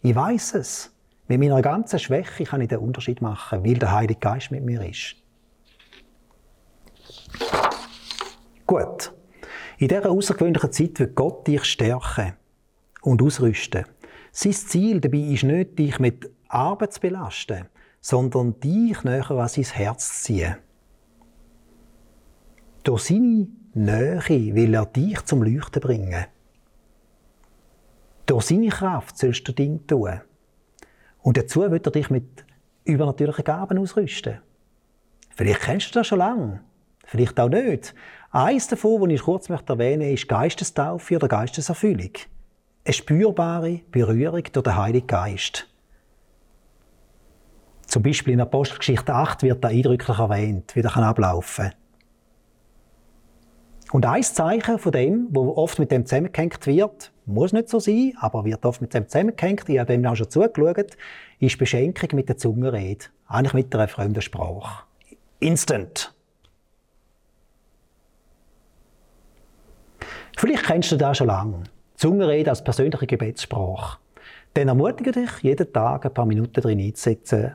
Ich 0.00 0.14
weiß 0.14 0.54
es. 0.54 0.92
Mit 1.28 1.38
meiner 1.38 1.62
ganzen 1.62 1.98
Schwäche 1.98 2.44
kann 2.44 2.60
ich 2.60 2.68
den 2.68 2.78
Unterschied 2.78 3.22
machen, 3.22 3.64
weil 3.64 3.74
der 3.74 3.92
Heilige 3.92 4.18
Geist 4.18 4.50
mit 4.50 4.64
mir 4.64 4.82
ist. 4.84 5.16
Gut. 8.66 9.12
In 9.82 9.88
dieser 9.88 10.10
außergewöhnlichen 10.10 10.70
Zeit 10.70 11.00
wird 11.00 11.16
Gott 11.16 11.48
dich 11.48 11.64
stärken 11.64 12.34
und 13.00 13.20
ausrüsten. 13.20 13.84
Sein 14.30 14.52
Ziel 14.52 15.00
dabei 15.00 15.18
ist 15.18 15.42
nicht, 15.42 15.76
dich 15.76 15.98
mit 15.98 16.30
Arbeit 16.46 16.92
zu 16.92 17.00
belasten, 17.00 17.66
sondern 18.00 18.60
dich 18.60 19.02
näher 19.02 19.28
an 19.32 19.48
sein 19.48 19.64
Herz 19.64 20.06
zu 20.06 20.22
ziehen. 20.22 20.54
Durch 22.84 23.02
seine 23.02 23.48
Nähe 23.74 24.54
will 24.54 24.72
er 24.72 24.86
dich 24.86 25.20
zum 25.22 25.42
Leuchten 25.42 25.82
bringen. 25.82 26.26
Durch 28.26 28.44
seine 28.44 28.68
Kraft 28.68 29.18
sollst 29.18 29.48
du 29.48 29.52
Dinge 29.52 29.84
tun. 29.84 30.20
Und 31.22 31.36
dazu 31.36 31.68
wird 31.72 31.86
er 31.86 31.92
dich 31.92 32.08
mit 32.08 32.44
übernatürlichen 32.84 33.44
Gaben 33.44 33.78
ausrüsten. 33.78 34.38
Vielleicht 35.30 35.62
kennst 35.62 35.88
du 35.88 35.98
das 35.98 36.06
schon 36.06 36.18
lange, 36.18 36.60
vielleicht 37.12 37.38
auch 37.38 37.48
nicht. 37.48 37.94
Eines 38.30 38.68
davon, 38.68 39.08
das 39.08 39.14
ich 39.14 39.22
kurz 39.22 39.48
erwähnen 39.48 39.98
möchte, 40.00 40.14
ist 40.14 40.28
Geistestaufe 40.28 41.16
oder 41.16 41.28
Geisteserfüllung. 41.28 42.12
Eine 42.84 42.92
spürbare 42.94 43.80
Berührung 43.90 44.42
durch 44.52 44.64
den 44.64 44.76
Heiligen 44.76 45.06
Geist. 45.06 45.68
Zum 47.86 48.02
Beispiel 48.02 48.32
in 48.32 48.40
Apostelgeschichte 48.40 49.14
8 49.14 49.42
wird 49.42 49.62
da 49.62 49.68
eindrücklich 49.68 50.18
erwähnt, 50.18 50.74
wie 50.74 50.82
das 50.82 50.96
ablaufen 50.96 51.66
kann. 51.66 51.74
Und 53.92 54.06
ein 54.06 54.22
Zeichen 54.22 54.78
von 54.78 54.92
dem, 54.92 55.28
wo 55.30 55.54
oft 55.54 55.78
mit 55.78 55.90
dem 55.90 56.06
zusammengehängt 56.06 56.66
wird, 56.66 57.12
muss 57.26 57.52
nicht 57.52 57.68
so 57.68 57.78
sein, 57.78 58.14
aber 58.18 58.46
wird 58.46 58.64
oft 58.64 58.80
mit 58.80 58.94
dem 58.94 59.06
zusammengehängt, 59.06 59.68
ich 59.68 59.78
habe 59.78 59.92
dem 59.92 60.06
auch 60.06 60.16
schon 60.16 60.30
zugeschaut, 60.30 60.96
ist 61.38 61.58
Beschenkung 61.58 62.08
mit 62.14 62.30
der 62.30 62.38
Zungenrede. 62.38 63.04
Eigentlich 63.26 63.52
mit 63.52 63.74
einer 63.74 63.88
fremden 63.88 64.22
Sprache. 64.22 64.84
Instant. 65.40 66.11
Vielleicht 70.36 70.64
kennst 70.64 70.92
du 70.92 70.96
das 70.96 71.18
schon 71.18 71.26
lange. 71.28 71.64
Zungenrede 71.96 72.50
als 72.50 72.64
persönliche 72.64 73.06
Gebetssprache. 73.06 73.98
Dann 74.54 74.68
ermutige 74.68 75.12
dich, 75.12 75.30
jeden 75.42 75.72
Tag 75.72 76.04
ein 76.04 76.14
paar 76.14 76.26
Minuten 76.26 76.60
drin 76.60 76.80
einzusetzen. 76.80 77.54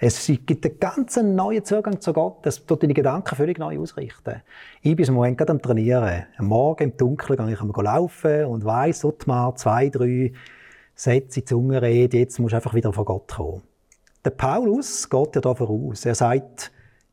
Es 0.00 0.26
gibt 0.46 0.64
einen 0.64 0.78
ganz 0.78 1.16
neuen 1.16 1.64
Zugang 1.64 2.00
zu 2.00 2.12
Gott. 2.12 2.38
Das 2.42 2.64
tut 2.64 2.82
deine 2.82 2.94
Gedanken 2.94 3.34
völlig 3.34 3.58
neu 3.58 3.80
ausrichten. 3.80 4.42
Ich 4.80 4.94
bin 4.94 5.06
im 5.06 5.14
Moment 5.14 5.38
gerade 5.38 5.52
am 5.52 5.60
Trainieren. 5.60 6.26
Am 6.36 6.46
Morgen 6.46 6.84
im 6.84 6.96
Dunkeln 6.96 7.36
gehe 7.36 7.52
ich 7.52 7.60
einmal 7.60 7.84
laufen 7.84 8.44
und 8.44 8.64
weiss, 8.64 9.04
mal 9.26 9.54
zwei, 9.56 9.88
drei 9.88 10.32
Sätze 10.94 11.44
Zungenrede. 11.44 12.18
Jetzt 12.18 12.38
musst 12.38 12.52
du 12.52 12.56
einfach 12.56 12.74
wieder 12.74 12.92
von 12.92 13.04
Gott 13.04 13.34
kommen. 13.34 13.62
Der 14.24 14.30
Paulus 14.30 15.08
geht 15.08 15.34
ja 15.34 15.40
da 15.40 15.54
voraus. 15.54 16.04
Er 16.04 16.14
sagt 16.14 16.70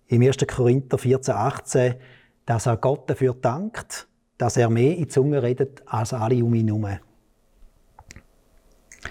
im 0.08 0.21
1. 0.21 0.38
Korinther 0.45 0.99
14, 0.99 1.34
18, 1.34 1.95
dass 2.45 2.67
er 2.67 2.77
Gott 2.77 3.10
dafür 3.10 3.34
dankt, 3.34 4.08
dass 4.38 4.58
er 4.58 4.69
mehr 4.69 4.91
in 4.91 5.04
die 5.04 5.08
Zunge 5.08 5.41
redet 5.41 5.84
als 5.86 6.13
alle 6.13 6.43
um 6.43 6.54
ihn 6.54 6.67
herum. 6.67 6.88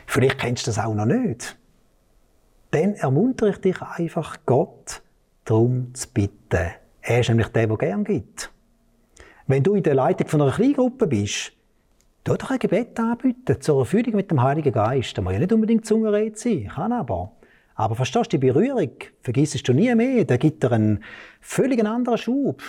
Vielleicht 0.06 0.38
kennst 0.38 0.66
du 0.66 0.70
das 0.70 0.78
auch 0.78 0.94
noch 0.94 1.06
nicht. 1.06 1.56
Dann 2.70 2.94
ermuntere 2.94 3.50
ich 3.50 3.58
dich 3.58 3.80
einfach, 3.82 4.38
Gott 4.46 5.02
darum 5.44 5.94
zu 5.94 6.08
bitten. 6.08 6.70
Er 7.02 7.20
ist 7.20 7.28
nämlich 7.28 7.48
der, 7.48 7.66
der 7.66 7.76
gern 7.76 8.04
gibt. 8.04 8.50
Wenn 9.46 9.62
du 9.62 9.74
in 9.74 9.82
der 9.82 9.94
Leitung 9.94 10.26
von 10.26 10.42
einer 10.42 10.52
Kleingruppe 10.52 11.06
bist, 11.06 11.52
tu 12.24 12.34
doch 12.34 12.50
ein 12.50 12.58
Gebet 12.58 12.98
anbieten 12.98 13.60
zur 13.60 13.80
Erfüllung 13.80 14.16
mit 14.16 14.30
dem 14.30 14.42
Heiligen 14.42 14.72
Geist. 14.72 15.16
Da 15.16 15.22
muss 15.22 15.34
ja 15.34 15.38
nicht 15.38 15.52
unbedingt 15.52 15.86
Zungenrede 15.86 16.36
sein, 16.36 16.70
kann 16.74 16.92
aber. 16.92 17.32
Aber 17.74 17.94
verstehst 17.94 18.32
du, 18.32 18.38
die 18.38 18.46
Berührung 18.46 18.90
vergisst 19.20 19.68
du 19.68 19.72
nie 19.72 19.94
mehr. 19.94 20.24
Da 20.24 20.36
gibt 20.36 20.64
er 20.64 20.72
einen 20.72 21.04
völlig 21.40 21.84
anderen 21.84 22.18
Schub. 22.18 22.62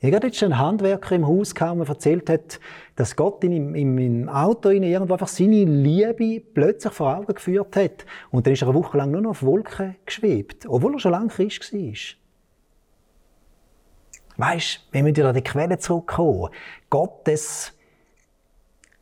Ich 0.00 0.14
hatte 0.14 0.28
jetzt 0.28 0.40
einen 0.44 0.58
Handwerker 0.58 1.16
im 1.16 1.26
Haus, 1.26 1.54
der 1.54 1.74
mir 1.74 1.88
erzählt 1.88 2.30
hat, 2.30 2.60
dass 2.94 3.16
Gott 3.16 3.42
ihn 3.42 3.74
im, 3.74 4.28
Auto 4.28 4.70
irgendwo 4.70 5.14
einfach 5.14 5.26
seine 5.26 5.64
Liebe 5.64 6.40
plötzlich 6.40 6.92
vor 6.92 7.16
Augen 7.16 7.34
geführt 7.34 7.74
hat. 7.74 8.06
Und 8.30 8.46
dann 8.46 8.52
ist 8.52 8.62
er 8.62 8.68
eine 8.68 8.78
Woche 8.78 8.96
lang 8.96 9.10
nur 9.10 9.22
noch 9.22 9.30
auf 9.30 9.42
Wolken 9.42 9.96
geschwebt, 10.06 10.66
obwohl 10.68 10.94
er 10.94 11.00
schon 11.00 11.10
lange 11.10 11.28
Christ 11.28 11.72
war. 11.72 12.16
Weißt, 14.36 14.86
wir 14.92 15.02
müssen 15.02 15.16
wieder 15.16 15.30
an 15.30 15.34
die 15.34 15.42
Quelle 15.42 15.78
zurückkommen. 15.78 16.50
Gottes, 16.90 17.72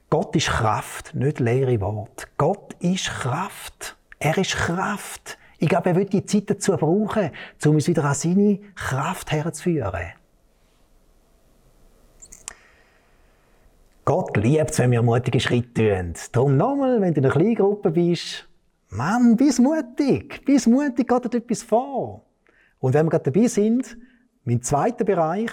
Gott 0.08 0.34
ist 0.34 0.48
Kraft, 0.48 1.14
nicht 1.14 1.40
leere 1.40 1.78
Wort. 1.82 2.26
Gott 2.38 2.72
ist 2.80 3.08
Kraft. 3.10 3.98
Er 4.18 4.38
ist 4.38 4.52
Kraft. 4.52 5.36
Ich 5.58 5.68
glaube, 5.68 5.90
er 5.90 5.96
wird 5.96 6.14
die 6.14 6.24
Zeit 6.24 6.48
dazu 6.48 6.72
brauchen, 6.72 7.32
um 7.66 7.74
uns 7.74 7.86
wieder 7.86 8.04
an 8.04 8.14
seine 8.14 8.60
Kraft 8.74 9.30
herzuführen. 9.30 10.14
Gott 14.06 14.36
liebt 14.36 14.70
es, 14.70 14.78
wenn 14.78 14.92
wir 14.92 15.02
mutige 15.02 15.40
Schritte 15.40 15.96
tun. 15.96 16.14
Darum 16.30 16.56
nochmal, 16.56 17.00
wenn 17.00 17.12
du 17.12 17.18
in 17.18 17.26
einer 17.26 17.34
kleinen 17.34 17.56
Gruppe 17.56 17.90
bist, 17.90 18.48
Mann, 18.88 19.36
bist 19.36 19.58
mutig. 19.58 20.44
Bist 20.44 20.68
mutig, 20.68 21.08
geht 21.08 21.34
dir 21.34 21.38
etwas 21.38 21.64
vor. 21.64 22.24
Und 22.78 22.94
wenn 22.94 23.06
wir 23.06 23.10
gerade 23.10 23.32
dabei 23.32 23.48
sind, 23.48 23.98
mein 24.44 24.62
zweiter 24.62 25.04
Bereich, 25.04 25.50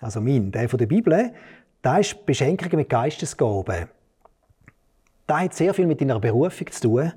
also 0.00 0.20
mein, 0.20 0.52
der 0.52 0.68
von 0.68 0.78
der 0.78 0.86
Bibel, 0.86 1.34
da 1.82 1.98
ist 1.98 2.24
Beschenkung 2.24 2.76
mit 2.78 2.88
Geistesgaben. 2.88 3.88
Da 5.26 5.40
hat 5.40 5.54
sehr 5.54 5.74
viel 5.74 5.88
mit 5.88 6.00
deiner 6.00 6.20
Berufung 6.20 6.70
zu 6.70 6.80
tun. 6.82 7.12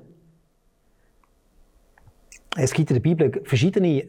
Es 2.56 2.72
gibt 2.72 2.90
in 2.90 2.94
der 2.94 3.00
Bibel 3.00 3.42
verschiedene 3.44 4.08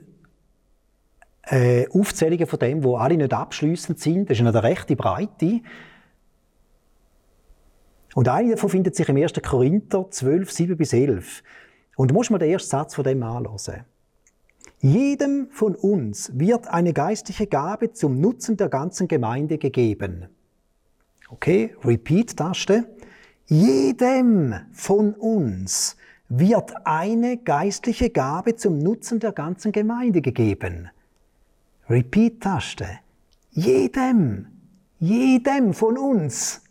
äh, 1.44 1.88
Aufzählungen 1.90 2.48
von 2.48 2.58
dem, 2.58 2.84
wo 2.84 2.96
alle 2.96 3.18
nicht 3.18 3.34
abschließend 3.34 4.00
sind. 4.00 4.32
Das 4.32 4.40
ist 4.40 4.48
eine 4.48 4.64
rechte 4.64 4.96
Breite. 4.96 5.62
Und 8.16 8.28
eine 8.28 8.52
davon 8.52 8.70
findet 8.70 8.96
sich 8.96 9.08
im 9.08 9.18
1. 9.18 9.34
Korinther 9.42 10.06
12, 10.10 10.52
7 10.52 10.78
bis 10.78 10.94
11. 10.94 11.44
Und 11.96 12.12
du 12.12 12.14
musst 12.14 12.32
mal 12.32 12.38
den 12.38 12.50
ersten 12.50 12.70
Satz 12.70 12.96
von 12.96 13.04
dem 13.04 13.24
anhören. 13.24 13.86
Jedem 14.80 15.50
von 15.52 15.76
uns 15.76 16.32
wird 16.34 16.68
eine 16.68 16.94
geistliche 16.94 17.48
Gabe 17.48 17.94
zum 17.94 18.20
Nutzen 18.20 18.58
der 18.58 18.70
ganzen 18.70 19.08
Gemeinde 19.08 19.58
gegeben. 19.58 20.28
Okay, 21.30 21.76
Repeat-Taste. 21.84 22.86
Jedem 23.46 24.56
von 24.74 25.14
uns 25.14 25.98
wird 26.30 26.74
eine 26.86 27.38
geistliche 27.38 28.10
Gabe 28.10 28.56
zum 28.56 28.80
Nutzen 28.80 29.20
der 29.20 29.34
ganzen 29.34 29.72
Gemeinde 29.72 30.22
gegeben. 30.22 30.90
Repeat-Taste. 31.90 32.88
Jedem, 33.52 34.48
jedem 35.00 35.74
von 35.74 35.98
uns. 35.98 36.62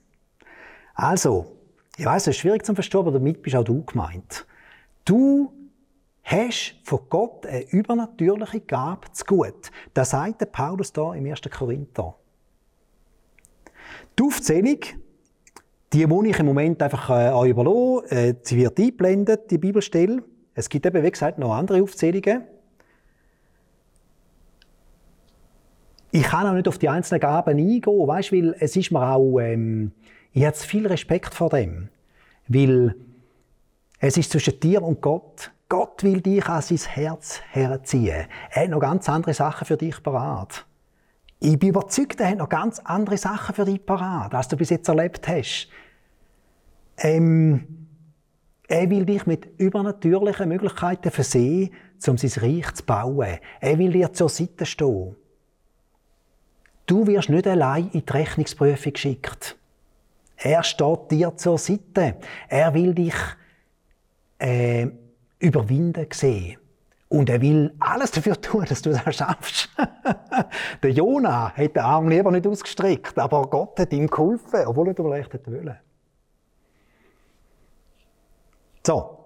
Also, 1.01 1.57
ich 1.97 2.05
weiß, 2.05 2.25
es 2.25 2.29
ist 2.29 2.37
schwierig 2.37 2.63
zu 2.63 2.75
verstehen, 2.75 3.01
aber 3.01 3.13
damit 3.13 3.41
bist 3.41 3.57
auch 3.57 3.65
du 3.65 3.83
gemeint. 3.85 4.47
Du 5.07 5.51
hast 6.25 6.75
von 6.85 7.01
Gott 7.09 7.47
eine 7.47 7.63
übernatürliche 7.71 8.61
Gabe 8.61 9.11
zu 9.13 9.25
gut. 9.25 9.71
Das 9.95 10.11
sagt 10.11 10.43
der 10.43 10.47
Paulus 10.47 10.93
da 10.93 11.15
im 11.15 11.25
1. 11.25 11.41
Korinther. 11.51 12.17
Die 14.19 14.23
Aufzählung, 14.23 14.81
die 15.91 16.07
muss 16.07 16.27
ich 16.27 16.39
im 16.39 16.45
Moment 16.45 16.83
einfach 16.83 17.09
äh, 17.09 17.49
überlassen. 17.51 18.07
Äh, 18.11 18.35
sie 18.43 18.59
wird 18.59 18.79
eingeblendet, 18.79 19.51
die 19.51 19.57
Bibelstelle. 19.57 20.23
Es 20.53 20.69
gibt 20.69 20.85
eben, 20.85 21.03
wie 21.03 21.11
gesagt, 21.11 21.39
noch 21.39 21.55
andere 21.55 21.83
Aufzählungen. 21.83 22.43
Ich 26.13 26.25
kann 26.25 26.47
auch 26.47 26.53
nicht 26.53 26.69
auf 26.69 26.77
die 26.77 26.91
einzelnen 26.91 27.21
Gaben 27.21 27.57
eingehen, 27.57 28.07
weißt, 28.07 28.33
weil 28.33 28.55
es 28.59 28.77
ist 28.77 28.91
mir 28.91 29.15
auch 29.15 29.39
ähm, 29.39 29.93
ich 30.33 30.45
habe 30.45 30.57
viel 30.57 30.87
Respekt 30.87 31.35
vor 31.35 31.51
dem, 31.51 31.89
weil 32.49 32.95
es 33.99 34.17
ist 34.17 34.31
zwischen 34.31 34.59
dir 34.61 34.83
und 34.83 35.01
Gott. 35.01 35.53
Gott 35.69 36.03
will 36.03 36.21
dich 36.21 36.47
an 36.47 36.63
sein 36.63 36.79
Herz 36.79 37.41
herziehen. 37.51 38.27
Er 38.51 38.63
hat 38.63 38.71
noch 38.71 38.81
ganz 38.81 39.09
andere 39.09 39.35
Sachen 39.35 39.67
für 39.67 39.77
dich 39.77 40.03
parat. 40.03 40.67
Ich 41.39 41.59
bin 41.59 41.71
überzeugt, 41.71 42.21
er 42.21 42.31
hat 42.31 42.39
noch 42.39 42.49
ganz 42.49 42.81
andere 42.81 43.17
Sachen 43.17 43.55
für 43.55 43.65
dich 43.65 43.85
parat, 43.85 44.35
als 44.35 44.49
du 44.49 44.57
bis 44.57 44.71
jetzt 44.71 44.89
erlebt 44.89 45.27
hast. 45.29 45.69
Ähm, 46.99 47.87
er 48.69 48.91
will 48.91 49.05
dich 49.05 49.27
mit 49.27 49.47
übernatürlichen 49.59 50.49
Möglichkeiten 50.49 51.11
versehen, 51.11 51.71
um 52.07 52.19
sein 52.19 52.43
Reich 52.43 52.73
zu 52.75 52.85
bauen. 52.85 53.39
Er 53.61 53.79
will 53.79 53.93
dir 53.93 54.13
zur 54.13 54.29
Seite 54.29 54.67
stehen. 54.67 55.17
Du 56.87 57.07
wirst 57.07 57.29
nicht 57.29 57.47
allein 57.47 57.91
in 57.93 58.05
die 58.05 58.13
Rechnungsprüfung 58.13 58.93
geschickt. 58.93 59.57
Er 60.43 60.63
steht 60.63 61.11
dir 61.11 61.37
zur 61.37 61.59
Seite. 61.59 62.17
Er 62.49 62.73
will 62.73 62.95
dich 62.95 63.15
äh, 64.39 64.89
überwinden 65.39 66.07
sehen. 66.13 66.59
Und 67.09 67.29
er 67.29 67.43
will 67.43 67.75
alles 67.81 68.13
dafür 68.13 68.41
tun, 68.41 68.65
dass 68.67 68.83
du 68.83 68.91
das 68.91 69.17
schaffst. 69.17 69.69
der 70.83 70.91
Jona 70.91 71.53
hat 71.53 71.75
den 71.75 71.83
Arm 71.83 72.09
lieber 72.09 72.31
nicht 72.31 72.47
ausgestreckt, 72.47 73.19
aber 73.19 73.49
Gott 73.49 73.79
hat 73.81 73.93
ihm 73.93 74.07
geholfen, 74.07 74.65
obwohl 74.67 74.89
er 74.89 74.95
vielleicht 74.95 75.35
hätte 75.35 75.53
wollen. 75.53 75.77
So. 78.87 79.19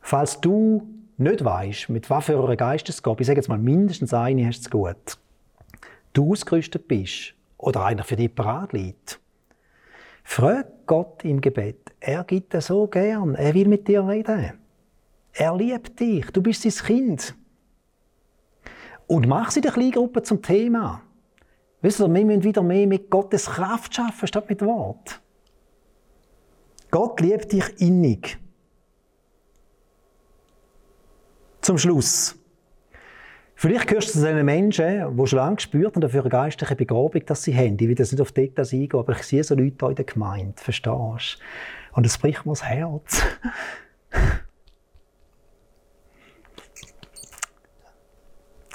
Falls 0.00 0.40
du 0.40 0.86
nicht 1.18 1.44
weißt, 1.44 1.88
mit 1.88 2.08
was 2.08 2.26
für 2.26 2.42
einer 2.42 2.56
Geistesgabe, 2.56 3.22
ich 3.22 3.26
sage 3.26 3.40
jetzt 3.40 3.48
mal 3.48 3.58
mindestens 3.58 4.14
eine 4.14 4.46
hast 4.46 4.66
du 4.66 4.70
gut, 4.70 5.18
du 6.12 6.32
ausgerüstet 6.32 6.86
bist, 6.86 7.34
oder 7.62 7.84
einer 7.84 8.02
für 8.02 8.16
dich 8.16 8.34
parat 8.34 8.72
liegt. 8.72 9.20
Frag 10.24 10.86
Gott 10.86 11.24
im 11.24 11.40
Gebet. 11.40 11.92
Er 12.00 12.24
gibt 12.24 12.52
dir 12.52 12.60
so 12.60 12.86
gern. 12.88 13.34
Er 13.36 13.54
will 13.54 13.68
mit 13.68 13.86
dir 13.86 14.06
reden. 14.06 14.58
Er 15.32 15.56
liebt 15.56 15.98
dich. 15.98 16.26
Du 16.32 16.42
bist 16.42 16.62
sein 16.62 16.86
Kind. 16.86 17.34
Und 19.06 19.28
mach 19.28 19.52
sie 19.52 19.60
der 19.60 19.72
Kleingruppe 19.72 20.22
zum 20.22 20.42
Thema. 20.42 21.02
Wisst 21.80 22.00
ihr, 22.00 22.12
wir 22.12 22.24
müssen 22.24 22.44
wieder 22.44 22.62
mehr 22.62 22.86
mit 22.86 23.08
Gottes 23.10 23.46
Kraft 23.46 23.94
schaffen, 23.94 24.26
statt 24.26 24.48
mit 24.48 24.60
Wort. 24.62 25.20
Gott 26.90 27.20
liebt 27.20 27.52
dich 27.52 27.80
innig. 27.80 28.38
Zum 31.60 31.78
Schluss. 31.78 32.36
Vielleicht 33.62 33.86
gehörst 33.86 34.08
du 34.08 34.18
zu 34.18 34.26
den 34.26 34.44
Menschen, 34.44 35.16
die 35.16 35.26
schon 35.28 35.36
lange 35.36 35.54
gespürt 35.54 35.94
haben, 35.94 36.10
für 36.10 36.18
eine 36.18 36.28
geistliche 36.28 36.74
Begabung, 36.74 37.24
dass 37.24 37.44
sie 37.44 37.56
haben. 37.56 37.76
Ich 37.78 37.82
will 37.82 37.96
jetzt 37.96 38.10
nicht 38.10 38.20
auf 38.20 38.32
Details 38.32 38.72
eingehen, 38.72 38.98
aber 38.98 39.12
ich 39.12 39.22
sehe 39.22 39.44
so 39.44 39.54
Leute 39.54 39.86
in 39.86 39.94
der 39.94 40.04
Gemeinde, 40.04 40.54
verstehst 40.56 40.84
du? 40.84 41.94
Und 41.96 42.04
es 42.04 42.18
bricht 42.18 42.44
mir 42.44 42.50
das 42.50 42.64
Herz. 42.64 43.22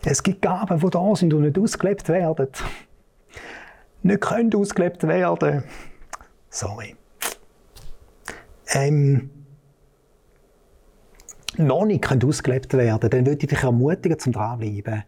Es 0.06 0.24
gibt 0.24 0.42
Gaben, 0.42 0.80
die 0.80 0.90
da 0.90 1.16
sind 1.18 1.34
und 1.34 1.42
nicht 1.42 1.60
ausgelebt 1.60 2.08
werden. 2.08 2.48
Nicht 4.04 4.22
können 4.22 4.56
ausgelebt 4.56 5.06
werden. 5.06 5.66
Sorry. 6.50 6.96
Ähm, 8.70 9.37
noch 11.58 11.86
nicht 11.86 12.24
ausgelebt 12.24 12.74
werden 12.74 13.10
dann 13.10 13.26
würde 13.26 13.42
ich 13.42 13.50
dich 13.50 13.64
ermutigen 13.64 14.20
zum 14.20 14.34
Dranbleiben. 14.34 15.04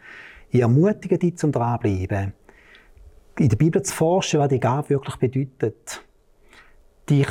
Ich 0.50 0.62
ermutige 0.62 1.18
dich 1.18 1.38
zum 1.38 1.52
Dranbleiben. 1.52 2.34
In 3.38 3.50
der 3.50 3.56
Bibel 3.56 3.82
zu 3.82 3.94
forschen, 3.94 4.40
was 4.40 4.50
die 4.50 4.60
Gabe 4.60 4.90
wirklich 4.90 5.16
bedeutet. 5.16 6.04
Dich 7.10 7.28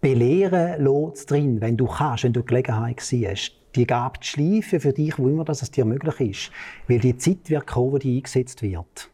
belehren 0.00 0.84
lässt 0.84 1.30
drin, 1.30 1.60
wenn 1.60 1.76
du 1.76 1.86
kannst, 1.86 2.24
wenn 2.24 2.32
du 2.32 2.42
Gelegenheit 2.42 3.00
siehst. 3.00 3.52
Die 3.74 3.86
Gabe 3.86 4.20
zu 4.20 4.32
schleifen 4.32 4.80
für 4.80 4.92
dich, 4.92 5.18
wo 5.18 5.28
immer 5.28 5.44
das 5.44 5.70
dir 5.70 5.84
möglich 5.84 6.20
ist. 6.20 6.50
Weil 6.88 6.98
die 6.98 7.16
Zeit 7.16 7.48
wird 7.48 7.66
kommen, 7.66 7.92
wo 7.92 7.98
die 7.98 8.16
eingesetzt 8.16 8.62
wird. 8.62 9.10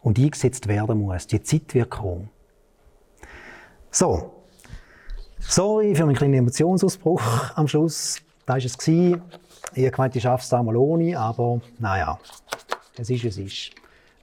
Und 0.00 0.18
eingesetzt 0.18 0.68
werden 0.68 1.00
muss. 1.00 1.26
Die 1.26 1.42
Zeit 1.42 1.74
wird 1.74 1.90
kommen. 1.90 2.30
So. 3.90 4.32
Sorry 5.38 5.94
für 5.94 6.06
meinen 6.06 6.16
kleinen 6.16 6.34
Emotionsausbruch 6.34 7.56
am 7.56 7.68
Schluss. 7.68 8.22
Das 8.46 8.54
war 8.54 8.58
es. 8.58 8.88
Ich 9.74 9.84
habe 9.84 9.90
gemeint, 9.90 10.16
ich 10.16 10.22
schaffe 10.22 10.44
es 10.44 10.52
einmal 10.52 10.76
ohne, 10.76 11.18
aber 11.18 11.60
naja, 11.78 12.18
es 12.96 13.10
ist, 13.10 13.24
es 13.24 13.38
ist. 13.38 13.70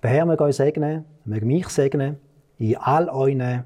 Der 0.01 0.09
Herr 0.09 0.25
möge 0.25 0.43
euch 0.43 0.55
segnen, 0.55 1.05
möge 1.25 1.45
mich 1.45 1.67
segnen, 1.69 2.17
in 2.57 2.77
all 2.77 3.09
euren 3.09 3.65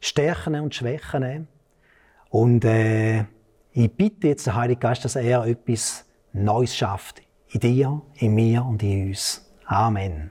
Stärken 0.00 0.60
und 0.60 0.74
Schwächen. 0.74 1.48
Und 2.30 2.64
äh, 2.64 3.24
ich 3.72 3.92
bitte 3.92 4.28
jetzt 4.28 4.46
den 4.46 4.54
Heiligen 4.54 4.80
Geist, 4.80 5.04
dass 5.04 5.16
er 5.16 5.44
etwas 5.44 6.04
Neues 6.32 6.76
schafft. 6.76 7.22
In 7.48 7.60
dir, 7.60 8.02
in 8.14 8.34
mir 8.34 8.64
und 8.64 8.82
in 8.82 9.08
uns. 9.08 9.44
Amen. 9.66 10.30